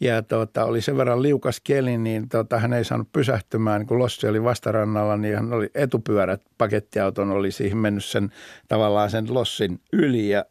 ja 0.00 0.22
tuota, 0.22 0.64
oli 0.64 0.80
sen 0.80 0.96
verran 0.96 1.22
liukas 1.22 1.60
keli, 1.64 1.98
niin 1.98 2.28
tuota, 2.28 2.58
hän 2.58 2.72
ei 2.72 2.84
saanut 2.84 3.12
pysähtymään. 3.12 3.86
Kun 3.86 3.98
Lossi 3.98 4.28
oli 4.28 4.42
vastarannalla, 4.42 5.16
niin 5.16 5.34
hän 5.34 5.52
oli 5.52 5.70
etupyörät 5.74 6.42
pakettiauton 6.58 7.30
oli 7.30 7.50
siihen 7.50 7.78
mennyt 7.78 8.04
sen 8.04 8.32
tavallaan 8.68 9.10
sen 9.10 9.34
Lossin 9.34 9.80
yli 9.92 10.28
ja 10.28 10.44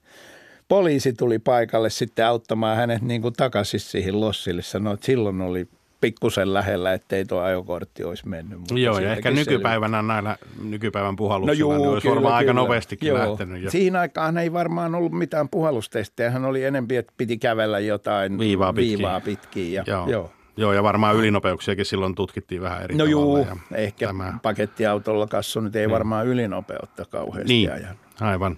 poliisi 0.68 1.14
tuli 1.14 1.40
paikalle 1.40 1.90
sitten 1.90 2.26
auttamaan 2.26 2.78
hänet 2.78 3.02
niin 3.02 3.22
kuin 3.22 3.34
takaisin 3.34 3.80
siihen 3.80 4.22
Lossille. 4.22 4.62
Sanoi, 4.62 4.94
että 4.94 5.06
silloin 5.06 5.42
oli 5.42 5.68
pikkusen 6.06 6.54
lähellä, 6.54 6.94
ettei 6.94 7.26
tuo 7.26 7.40
ajokortti 7.42 8.04
olisi 8.04 8.28
mennyt. 8.28 8.60
Mutta 8.60 8.74
joo, 8.74 9.00
ja 9.00 9.12
ehkä 9.12 9.32
nykypäivänä 9.32 9.98
selvä. 9.98 10.14
näillä 10.14 10.38
nykypäivän 10.64 11.16
puhalluksilla 11.16 11.74
no 11.74 11.74
juu, 11.74 11.84
niin 11.84 11.94
olisi 11.94 12.02
kyllä, 12.02 12.16
varmaan 12.16 12.32
kyllä. 12.32 12.52
aika 12.52 12.54
nopeastikin 12.54 13.10
joo. 13.10 13.30
lähtenyt. 13.30 13.64
Jo. 13.64 13.72
Siihen 13.72 13.96
aikaan 13.96 14.38
ei 14.38 14.54
varmaan 14.54 14.96
ollut 14.96 15.12
mitään 15.12 15.50
puhallustestejä. 15.50 16.32
Hän 16.32 16.46
oli 16.46 16.64
enempi, 16.64 16.96
että 16.96 17.14
piti 17.18 17.38
kävellä 17.38 17.80
jotain 17.80 18.40
viivaa 18.40 18.74
pitkin. 18.74 18.98
Viivaa 18.98 19.22
pitkin 19.22 19.74
ja, 19.74 19.84
joo. 19.88 20.10
joo. 20.10 20.32
Joo, 20.58 20.74
ja 20.74 20.84
varmaan 20.84 21.16
ylinopeuksiakin 21.16 21.86
silloin 21.86 22.16
tutkittiin 22.16 22.62
vähän 22.62 22.84
eri 22.84 22.96
No 22.96 23.06
juu, 23.06 23.48
ehkä 23.76 24.08
tämä... 24.08 24.34
pakettiautolla 24.42 25.28
kassu 25.28 25.60
nyt 25.60 25.76
ei 25.76 25.82
niin. 25.82 25.92
varmaan 25.92 26.28
ylinopeutta 26.28 27.06
kauheasti 27.06 27.54
niin, 27.54 27.74
ajan. 27.74 27.96
aivan. 28.22 28.58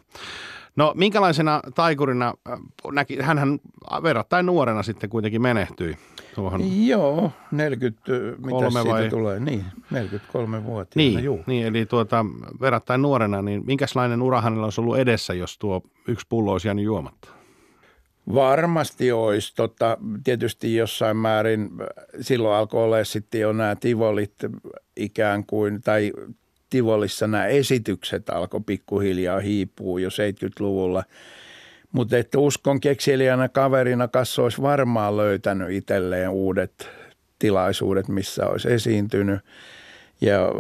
No 0.76 0.94
minkälaisena 0.96 1.62
taikurina, 1.76 2.34
äh, 2.50 2.60
näki, 2.92 3.22
hänhän 3.22 3.60
verrattain 4.04 4.46
nuorena 4.46 4.84
sitten 4.84 5.10
kuitenkin 5.10 5.42
menehtyi 5.42 5.98
tuohon. 6.38 6.88
Joo, 6.88 7.32
40, 7.52 8.02
mitä 8.38 8.70
siitä 8.70 8.90
vai? 8.90 9.10
tulee, 9.10 9.40
niin, 9.40 9.66
43 9.92 10.64
vuotta. 10.64 10.94
Niin, 11.00 11.24
juu. 11.24 11.44
niin, 11.48 11.66
eli 11.68 11.86
tuota, 11.86 12.26
verrattain 12.62 13.02
nuorena, 13.02 13.42
niin 13.42 13.64
minkälainen 13.66 14.22
ura 14.22 14.42
hänellä 14.42 14.64
olisi 14.64 14.82
ollut 14.82 14.98
edessä, 14.98 15.34
jos 15.34 15.58
tuo 15.58 15.82
yksi 16.08 16.26
pullo 16.30 16.52
olisi 16.52 16.68
jäänyt 16.68 16.86
juomatta? 16.86 17.30
Varmasti 18.34 19.12
olisi. 19.12 19.56
Tota, 19.56 19.98
tietysti 20.24 20.76
jossain 20.76 21.18
määrin 21.18 21.70
silloin 22.22 22.56
alkoi 22.56 22.84
olla 22.84 23.04
sitten 23.04 23.42
jo 23.42 23.54
nämä 23.54 23.76
tivolit 23.76 24.34
ikään 24.96 25.46
kuin, 25.46 25.82
tai 25.82 26.12
Tivolissa 26.70 27.28
nämä 27.28 27.46
esitykset 27.46 28.30
alkoi 28.30 28.62
pikkuhiljaa 28.66 29.40
hiipua 29.40 30.00
jo 30.00 30.10
70-luvulla. 30.10 31.04
Mutta 31.92 32.18
että 32.18 32.40
uskon 32.40 32.80
kekselijänä 32.80 33.50
kaverina 33.50 34.08
kanssa 34.08 34.42
olisi 34.42 34.62
varmaan 34.62 35.18
löytänyt 35.18 35.72
itselleen 35.72 36.30
uudet 36.30 36.90
tilaisuudet, 37.40 38.08
missä 38.08 38.48
olisi 38.48 38.72
esiintynyt. 38.72 39.40
Ja 40.22 40.44
äh, 40.46 40.52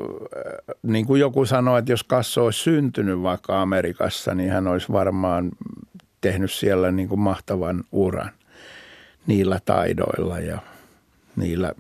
niin 0.84 1.06
kuin 1.06 1.20
joku 1.20 1.46
sanoi, 1.46 1.80
että 1.80 1.92
jos 1.92 2.04
Kasso 2.04 2.46
olisi 2.46 2.60
syntynyt 2.60 3.22
vaikka 3.22 3.62
Amerikassa, 3.62 4.36
niin 4.36 4.52
hän 4.52 4.68
olisi 4.68 4.92
varmaan 4.92 5.52
tehnyt 6.22 6.52
siellä 6.52 6.92
niin 6.92 7.10
kuin 7.10 7.20
mahtavan 7.20 7.84
uran 7.92 8.32
niillä 9.28 9.60
taidoilla 9.66 10.40
ja 10.40 10.60
niillä 11.36 11.74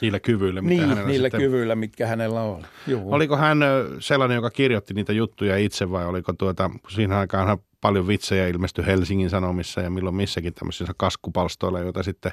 Niillä 0.00 0.20
kyvyillä, 0.20 0.62
mitä 0.62 0.74
niin, 0.74 0.88
hänellä 0.88 1.08
niillä 1.08 1.26
sitten... 1.26 1.40
kyvyillä, 1.40 1.74
mitkä 1.74 2.06
hänellä 2.06 2.42
oli. 2.42 2.62
Juu. 2.86 3.12
Oliko 3.12 3.36
hän 3.36 3.62
ö, 3.62 3.88
sellainen, 3.98 4.34
joka 4.34 4.50
kirjoitti 4.50 4.94
niitä 4.94 5.12
juttuja 5.12 5.56
itse 5.56 5.90
vai 5.90 6.06
oliko 6.06 6.32
tuota, 6.32 6.70
siinä 6.88 7.18
aikaan 7.18 7.58
paljon 7.80 8.08
vitsejä 8.08 8.48
ilmestyi 8.48 8.86
Helsingin 8.86 9.30
Sanomissa 9.30 9.80
ja 9.80 9.90
milloin 9.90 10.16
missäkin 10.16 10.54
tämmöisissä 10.54 10.92
kaskupalstoilla, 10.96 11.80
joita 11.80 12.02
sitten 12.02 12.32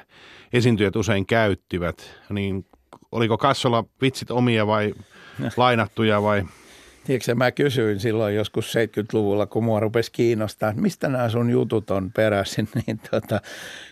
esiintyjät 0.52 0.96
usein 0.96 1.26
käyttivät. 1.26 2.10
Niin 2.30 2.66
oliko 3.12 3.38
Kassolla 3.38 3.84
vitsit 4.02 4.30
omia 4.30 4.66
vai 4.66 4.94
lainattuja 5.56 6.22
vai? 6.22 6.44
Tiedätkö, 7.04 7.34
mä 7.34 7.52
kysyin 7.52 8.00
silloin 8.00 8.34
joskus 8.34 8.74
70-luvulla, 8.74 9.46
kun 9.46 9.64
mua 9.64 9.80
rupesi 9.80 10.12
kiinnostaa, 10.12 10.70
että 10.70 10.82
mistä 10.82 11.08
nämä 11.08 11.28
sun 11.28 11.50
jutut 11.50 11.90
on 11.90 12.12
peräisin, 12.12 12.68
niin 12.86 13.00
tota, 13.10 13.40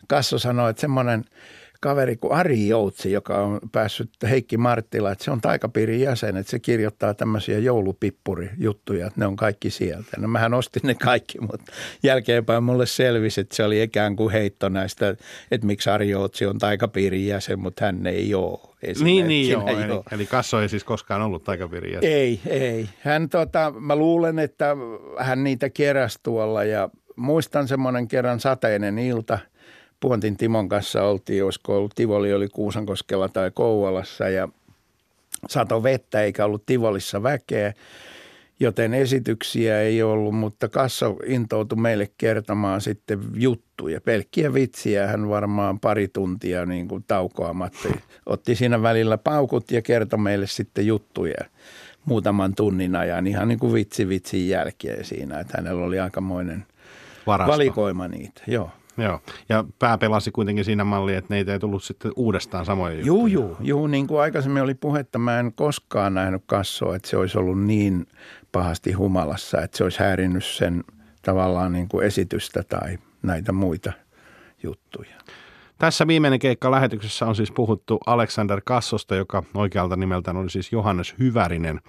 Kasso 0.09 0.39
sanoi, 0.39 0.71
että 0.71 0.81
semmoinen– 0.81 1.25
kaveri 1.81 2.17
kuin 2.17 2.33
Ari 2.33 2.69
Joutsi, 2.69 3.13
joka 3.13 3.39
on 3.39 3.61
päässyt 3.73 4.11
Heikki 4.31 4.57
Marttila, 4.57 5.13
että 5.13 5.25
se 5.25 5.31
on 5.31 5.41
taikapiirin 5.41 6.01
jäsen, 6.01 6.37
että 6.37 6.51
se 6.51 6.59
kirjoittaa 6.59 7.15
tämmöisiä 7.15 7.59
joulupippurijuttuja, 7.59 9.07
että 9.07 9.21
ne 9.21 9.27
on 9.27 9.37
kaikki 9.37 9.71
sieltä. 9.71 10.17
No 10.21 10.29
mähän 10.29 10.55
ostin 10.55 10.83
ne 10.85 10.95
kaikki, 10.95 11.41
mutta 11.41 11.73
jälkeenpäin 12.03 12.65
mulle 12.65 12.87
selvisi, 12.87 13.41
että 13.41 13.57
se 13.57 13.65
oli 13.65 13.83
ikään 13.83 14.17
kuin 14.17 14.33
heitto 14.33 14.69
näistä, 14.69 15.17
että 15.51 15.67
miksi 15.67 15.91
Ari 15.91 16.11
Joutsi 16.11 16.47
on 16.47 16.59
taikapiirin 16.59 17.27
jäsen, 17.27 17.59
mutta 17.59 17.85
hän 17.85 18.07
ei 18.07 18.35
ole. 18.35 18.59
Niin, 19.03 19.29
niin 19.29 19.51
joo. 19.51 19.69
Eli, 19.69 20.03
eli 20.13 20.27
Kasso 20.27 20.61
ei 20.61 20.69
siis 20.69 20.85
koskaan 20.85 21.23
ollut 21.23 21.45
taikapiirin 21.45 21.93
jäsen. 21.93 22.11
Ei, 22.11 22.41
ei. 22.47 22.89
Hän 23.01 23.29
tota, 23.29 23.73
mä 23.81 23.97
luulen, 23.97 24.39
että 24.39 24.77
hän 25.19 25.45
niitä 25.45 25.71
keräsi 25.71 26.19
tuolla 26.23 26.65
ja 26.65 26.89
muistan 27.17 27.69
semmoinen 27.69 28.09
kerran 28.09 28.41
sateinen 28.41 28.99
ilta– 28.99 29.39
Puontin 30.01 30.37
Timon 30.37 30.69
kanssa 30.69 31.03
oltiin, 31.03 31.45
olisiko 31.45 31.77
ollut 31.77 31.95
Tivoli 31.95 32.33
oli 32.33 32.49
Kuusankoskella 32.49 33.29
tai 33.29 33.51
Kouvolassa 33.51 34.29
ja 34.29 34.49
sato 35.49 35.83
vettä 35.83 36.23
eikä 36.23 36.45
ollut 36.45 36.67
Tivolissa 36.67 37.23
väkeä, 37.23 37.73
joten 38.61 38.95
esityksiä 38.95 39.81
ei 39.81 40.03
ollut, 40.03 40.35
mutta 40.35 40.69
Kasso 40.69 41.17
intoutui 41.27 41.79
meille 41.79 42.11
kertomaan 42.19 42.81
sitten 42.81 43.21
juttuja, 43.35 44.01
pelkkiä 44.01 44.55
vitsiä. 44.55 45.07
Hän 45.07 45.29
varmaan 45.29 45.81
pari 45.81 46.09
tuntia 46.09 46.67
niin 46.67 46.89
kuin 46.89 47.05
taukoamatta 47.09 47.89
otti 48.27 48.55
siinä 48.55 48.83
välillä 48.83 49.19
paukut 49.19 49.71
ja 49.71 49.83
kertoi 49.83 50.19
meille 50.19 50.47
sitten 50.47 50.87
juttuja 50.87 51.45
muutaman 52.07 52.55
tunnin 52.55 52.97
ajan 52.97 53.27
ihan 53.27 53.49
niin 53.49 53.59
kuin 53.59 53.73
vitsi 53.73 54.09
vitsin 54.09 54.49
jälkeen 54.49 55.05
siinä, 55.05 55.41
että 55.41 55.55
hänellä 55.57 55.85
oli 55.85 56.01
aikamoinen 56.01 56.67
Varasto. 57.27 57.53
valikoima 57.53 58.09
niitä. 58.09 58.43
Joo. 58.47 58.71
Joo, 58.99 59.21
ja 59.49 59.65
pää 59.79 59.99
pelasi 59.99 60.31
kuitenkin 60.31 60.65
siinä 60.65 60.85
malliin, 60.85 61.19
että 61.19 61.35
neitä 61.35 61.53
ei 61.53 61.59
tullut 61.59 61.85
sitten 61.85 62.13
uudestaan 62.17 62.65
samoja 62.65 62.95
juttuja. 62.95 63.07
Juu, 63.07 63.27
juu, 63.27 63.57
juu, 63.61 63.87
niin 63.87 64.07
kuin 64.07 64.21
aikaisemmin 64.21 64.63
oli 64.63 64.75
puhetta, 64.75 65.19
mä 65.19 65.39
en 65.39 65.53
koskaan 65.53 66.15
nähnyt 66.15 66.43
kassoa, 66.47 66.97
että 66.97 67.09
se 67.09 67.17
olisi 67.17 67.39
ollut 67.39 67.63
niin 67.63 68.07
pahasti 68.53 68.93
humalassa, 68.93 69.61
että 69.61 69.77
se 69.77 69.85
olisi 69.85 69.99
häirinnyt 69.99 70.45
sen 70.45 70.85
tavallaan 71.23 71.73
niin 71.73 71.89
kuin 71.89 72.07
esitystä 72.07 72.63
tai 72.63 72.99
näitä 73.23 73.53
muita 73.53 73.93
juttuja. 74.63 75.17
Tässä 75.79 76.07
viimeinen 76.07 76.39
keikka 76.39 76.71
lähetyksessä 76.71 77.27
on 77.27 77.37
siis 77.37 77.53
puhuttu 77.53 77.99
Alexander 78.07 78.61
Kassosta, 78.65 79.17
joka 79.17 79.43
oikealta 79.55 79.97
nimeltään 79.97 80.37
oli 80.37 80.51
siis 80.51 80.73
Johannes 80.73 81.15
Hyvärinen. 81.19 81.81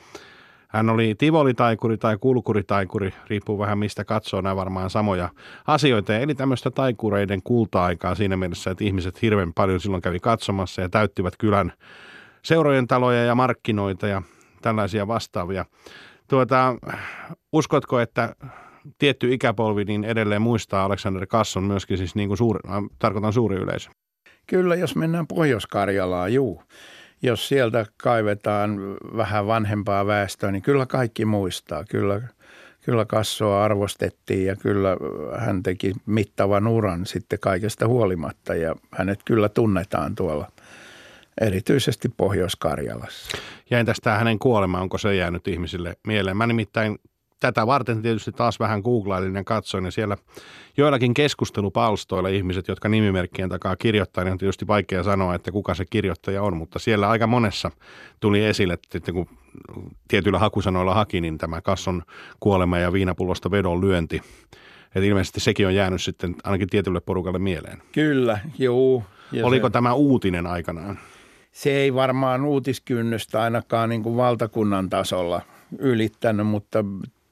Hän 0.67 0.89
oli 0.89 1.15
tivolitaikuri 1.17 1.97
tai 1.97 2.17
kulkuritaikuri, 2.17 3.13
riippuu 3.27 3.59
vähän 3.59 3.77
mistä 3.77 4.05
katsoo, 4.05 4.41
nämä 4.41 4.55
varmaan 4.55 4.89
samoja 4.89 5.29
asioita. 5.67 6.17
Eli 6.17 6.35
tämmöistä 6.35 6.71
taikureiden 6.71 7.41
kulta-aikaa 7.43 8.15
siinä 8.15 8.37
mielessä, 8.37 8.71
että 8.71 8.83
ihmiset 8.83 9.21
hirveän 9.21 9.53
paljon 9.53 9.79
silloin 9.79 10.01
kävi 10.01 10.19
katsomassa 10.19 10.81
ja 10.81 10.89
täyttivät 10.89 11.33
kylän 11.37 11.73
seurojen 12.41 12.87
taloja 12.87 13.23
ja 13.23 13.35
markkinoita 13.35 14.07
ja 14.07 14.21
tällaisia 14.61 15.07
vastaavia. 15.07 15.65
Tuota, 16.27 16.75
uskotko, 17.53 17.99
että 17.99 18.35
tietty 18.97 19.33
ikäpolvi 19.33 19.85
niin 19.85 20.03
edelleen 20.03 20.41
muistaa 20.41 20.85
Alexander 20.85 21.27
Kasson 21.27 21.63
myöskin 21.63 21.97
siis 21.97 22.15
niin 22.15 22.27
kuin 22.27 22.37
suuri, 22.37 22.59
tarkoitan 22.99 23.33
suuri 23.33 23.55
yleisö? 23.55 23.89
Kyllä, 24.47 24.75
jos 24.75 24.95
mennään 24.95 25.27
Pohjois-Karjalaan, 25.27 26.33
juu 26.33 26.63
jos 27.21 27.47
sieltä 27.47 27.85
kaivetaan 27.97 28.79
vähän 29.17 29.47
vanhempaa 29.47 30.07
väestöä, 30.07 30.51
niin 30.51 30.61
kyllä 30.61 30.85
kaikki 30.85 31.25
muistaa. 31.25 31.83
Kyllä, 31.83 32.21
kyllä 32.81 33.05
Kassoa 33.05 33.63
arvostettiin 33.63 34.45
ja 34.45 34.55
kyllä 34.55 34.97
hän 35.37 35.63
teki 35.63 35.93
mittavan 36.05 36.67
uran 36.67 37.05
sitten 37.05 37.39
kaikesta 37.39 37.87
huolimatta 37.87 38.55
ja 38.55 38.75
hänet 38.91 39.19
kyllä 39.25 39.49
tunnetaan 39.49 40.15
tuolla 40.15 40.51
erityisesti 41.41 42.09
Pohjois-Karjalassa. 42.17 43.37
Ja 43.69 43.79
entäs 43.79 43.97
tämä 44.03 44.17
hänen 44.17 44.39
kuolema, 44.39 44.81
onko 44.81 44.97
se 44.97 45.15
jäänyt 45.15 45.47
ihmisille 45.47 45.95
mieleen? 46.07 46.37
Mä 46.37 46.47
nimittäin 46.47 46.99
tätä 47.39 47.67
varten 47.67 48.01
tietysti 48.01 48.31
taas 48.31 48.59
vähän 48.59 48.81
googlailin 48.81 49.35
ja 49.35 49.43
katsoin, 49.43 49.85
ja 49.85 49.91
siellä 49.91 50.17
joillakin 50.77 51.13
keskustelupalstoilla 51.13 52.29
ihmiset, 52.29 52.67
jotka 52.67 52.89
nimimerkkien 52.89 53.49
takaa 53.49 53.75
kirjoittaa, 53.75 54.23
niin 54.23 54.31
on 54.31 54.37
tietysti 54.37 54.67
vaikea 54.67 55.03
sanoa, 55.03 55.35
että 55.35 55.51
kuka 55.51 55.73
se 55.73 55.85
kirjoittaja 55.89 56.43
on, 56.43 56.57
mutta 56.57 56.79
siellä 56.79 57.09
aika 57.09 57.27
monessa 57.27 57.71
tuli 58.19 58.45
esille, 58.45 58.73
että 58.73 59.11
kun 59.11 59.27
tietyillä 60.07 60.39
hakusanoilla 60.39 60.93
haki, 60.93 61.21
niin 61.21 61.37
tämä 61.37 61.61
kasson 61.61 62.03
kuolema 62.39 62.77
ja 62.77 62.93
viinapullosta 62.93 63.51
vedon 63.51 63.81
lyönti. 63.81 64.21
Että 64.85 65.07
ilmeisesti 65.07 65.39
sekin 65.39 65.67
on 65.67 65.75
jäänyt 65.75 66.01
sitten 66.01 66.35
ainakin 66.43 66.69
tietylle 66.69 66.99
porukalle 66.99 67.39
mieleen. 67.39 67.81
Kyllä, 67.91 68.39
juu. 68.59 69.03
Oliko 69.43 69.67
se... 69.67 69.71
tämä 69.71 69.93
uutinen 69.93 70.47
aikanaan? 70.47 70.99
Se 71.51 71.71
ei 71.71 71.93
varmaan 71.93 72.45
uutiskynnystä 72.45 73.41
ainakaan 73.41 73.89
niin 73.89 74.03
kuin 74.03 74.17
valtakunnan 74.17 74.89
tasolla 74.89 75.41
ylittänyt, 75.79 76.47
mutta 76.47 76.85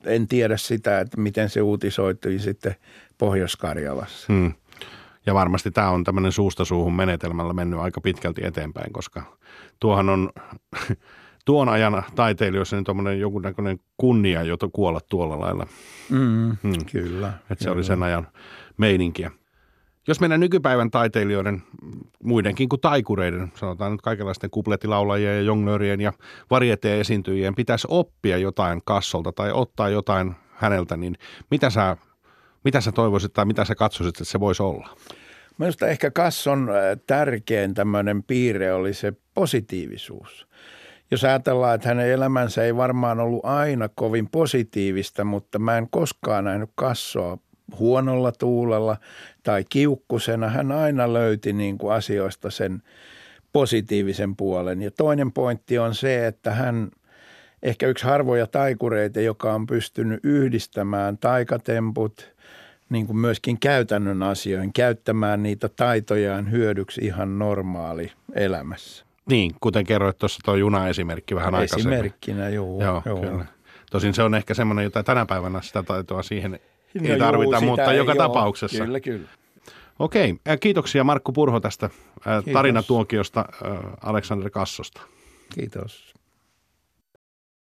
en 0.06 0.28
tiedä 0.28 0.58
sitä, 0.58 1.00
että 1.00 1.22
miten 1.22 1.50
se 1.50 1.62
uutisoitui 1.62 2.40
sitten 2.40 2.76
Pohjois-Karjalassa. 3.18 4.34
Hmm. 4.34 4.54
Ja 5.26 5.34
varmasti 5.34 5.72
tämä 5.72 5.90
on 5.90 6.04
tämmöinen 6.04 6.32
suusta 6.32 6.66
suuhun 6.66 6.96
menetelmällä 6.96 7.54
mennyt 7.54 7.80
aika 7.80 8.02
pitkälti 8.02 8.46
eteenpäin, 8.46 8.94
koska 8.94 9.38
tuohan 9.80 10.10
on 10.10 10.30
tuon 11.46 11.70
ajan 11.70 12.04
taiteilijoissa 12.16 12.76
niin 12.76 12.84
tuommoinen 12.84 13.20
jonkunnäköinen 13.20 13.80
kunnia, 13.98 14.44
jota 14.44 14.70
kuolla 14.74 15.00
tuolla 15.10 15.40
lailla. 15.40 15.68
Mm, 16.10 16.58
hmm. 16.64 16.86
Kyllä. 16.92 17.34
Että 17.50 17.64
se 17.64 17.70
oli 17.70 17.84
sen 17.84 18.04
ajan 18.04 18.28
meininkiä. 18.78 19.32
Jos 20.08 20.20
mennään 20.20 20.40
nykypäivän 20.40 20.92
taiteilijoiden, 20.92 21.64
muidenkin 22.24 22.70
kuin 22.70 22.82
taikureiden, 22.82 23.52
sanotaan 23.56 23.92
nyt 23.92 24.02
kaikenlaisten 24.02 24.50
kuplettilaulajien 24.50 25.36
ja 25.36 25.42
jonglöörien 25.42 26.02
ja 26.02 26.14
varieteen 26.50 27.00
esiintyjien, 27.00 27.56
pitäisi 27.56 27.88
oppia 27.90 28.38
jotain 28.38 28.82
kassolta 28.86 29.32
tai 29.32 29.52
ottaa 29.52 29.90
jotain 29.90 30.36
häneltä, 30.52 30.98
niin 30.98 31.16
mitä 31.52 31.70
sä, 31.70 31.98
mitä 32.64 32.82
sä 32.82 32.92
toivoisit 32.92 33.34
tai 33.34 33.46
mitä 33.46 33.66
sä 33.66 33.76
katsoisit, 33.76 34.16
että 34.16 34.32
se 34.32 34.40
voisi 34.40 34.64
olla? 34.64 34.90
Minusta 35.58 35.88
ehkä 35.88 36.12
kasson 36.12 36.70
äh, 36.70 36.76
tärkein 37.08 37.74
tämmöinen 37.74 38.24
piirre 38.24 38.74
oli 38.74 38.94
se 38.94 39.14
positiivisuus. 39.34 40.48
Jos 41.12 41.24
ajatellaan, 41.24 41.76
että 41.76 41.88
hänen 41.88 42.12
elämänsä 42.12 42.64
ei 42.64 42.76
varmaan 42.76 43.20
ollut 43.20 43.46
aina 43.46 43.90
kovin 43.96 44.30
positiivista, 44.30 45.24
mutta 45.24 45.60
mä 45.60 45.78
en 45.78 45.90
koskaan 45.90 46.44
nähnyt 46.44 46.70
kassoa 46.76 47.38
huonolla 47.80 48.32
tuulella 48.32 48.98
tai 49.44 49.66
kiukkusena. 49.70 50.50
Hän 50.50 50.72
aina 50.72 51.14
löyti 51.14 51.54
niin 51.54 51.78
kuin 51.78 51.94
asioista 51.94 52.52
sen 52.52 52.82
positiivisen 53.54 54.36
puolen. 54.36 54.82
Ja 54.82 54.92
toinen 54.92 55.32
pointti 55.32 55.78
on 55.78 55.96
se, 55.96 56.28
että 56.28 56.52
hän 56.52 56.92
ehkä 57.64 57.88
yksi 57.88 58.06
harvoja 58.06 58.48
taikureita, 58.48 59.22
joka 59.22 59.54
on 59.54 59.66
pystynyt 59.68 60.20
yhdistämään 60.24 61.18
taikatemput 61.18 62.36
niin 62.90 63.08
kuin 63.08 63.18
myöskin 63.18 63.60
käytännön 63.60 64.24
asioihin, 64.24 64.74
käyttämään 64.74 65.44
niitä 65.44 65.70
taitojaan 65.70 66.52
hyödyksi 66.52 67.02
ihan 67.02 67.40
normaali 67.40 68.12
elämässä. 68.34 69.06
Niin, 69.30 69.56
kuten 69.62 69.86
kerroit 69.86 70.18
tuossa 70.18 70.40
tuo 70.46 70.56
juna-esimerkki 70.56 71.36
vähän 71.36 71.56
aikaisemmin. 71.56 71.94
Esimerkkinä, 71.94 72.50
joo. 72.50 72.84
joo, 72.84 73.02
joo. 73.06 73.20
Kyllä. 73.20 73.46
Tosin 73.92 74.14
se 74.14 74.24
on 74.24 74.36
ehkä 74.36 74.54
semmoinen, 74.54 74.84
jota 74.84 75.04
tänä 75.04 75.26
päivänä 75.26 75.62
sitä 75.62 75.84
taitoa 75.84 76.24
siihen 76.24 76.60
No 77.02 77.14
ei 77.14 77.20
tarvita, 77.20 77.58
juu, 77.58 77.70
mutta 77.70 77.94
joka 77.94 78.12
joo, 78.12 78.28
tapauksessa. 78.28 78.86
Kyllä, 78.86 79.00
kyllä. 79.00 79.28
Okei, 80.00 80.36
kiitoksia 80.60 81.04
Markku 81.04 81.32
Purho 81.32 81.60
tästä 81.60 81.90
Kiitos. 81.90 82.54
tarinatuokiosta 82.54 83.46
Aleksander 84.04 84.50
Kassosta. 84.50 85.02
Kiitos. 85.56 86.15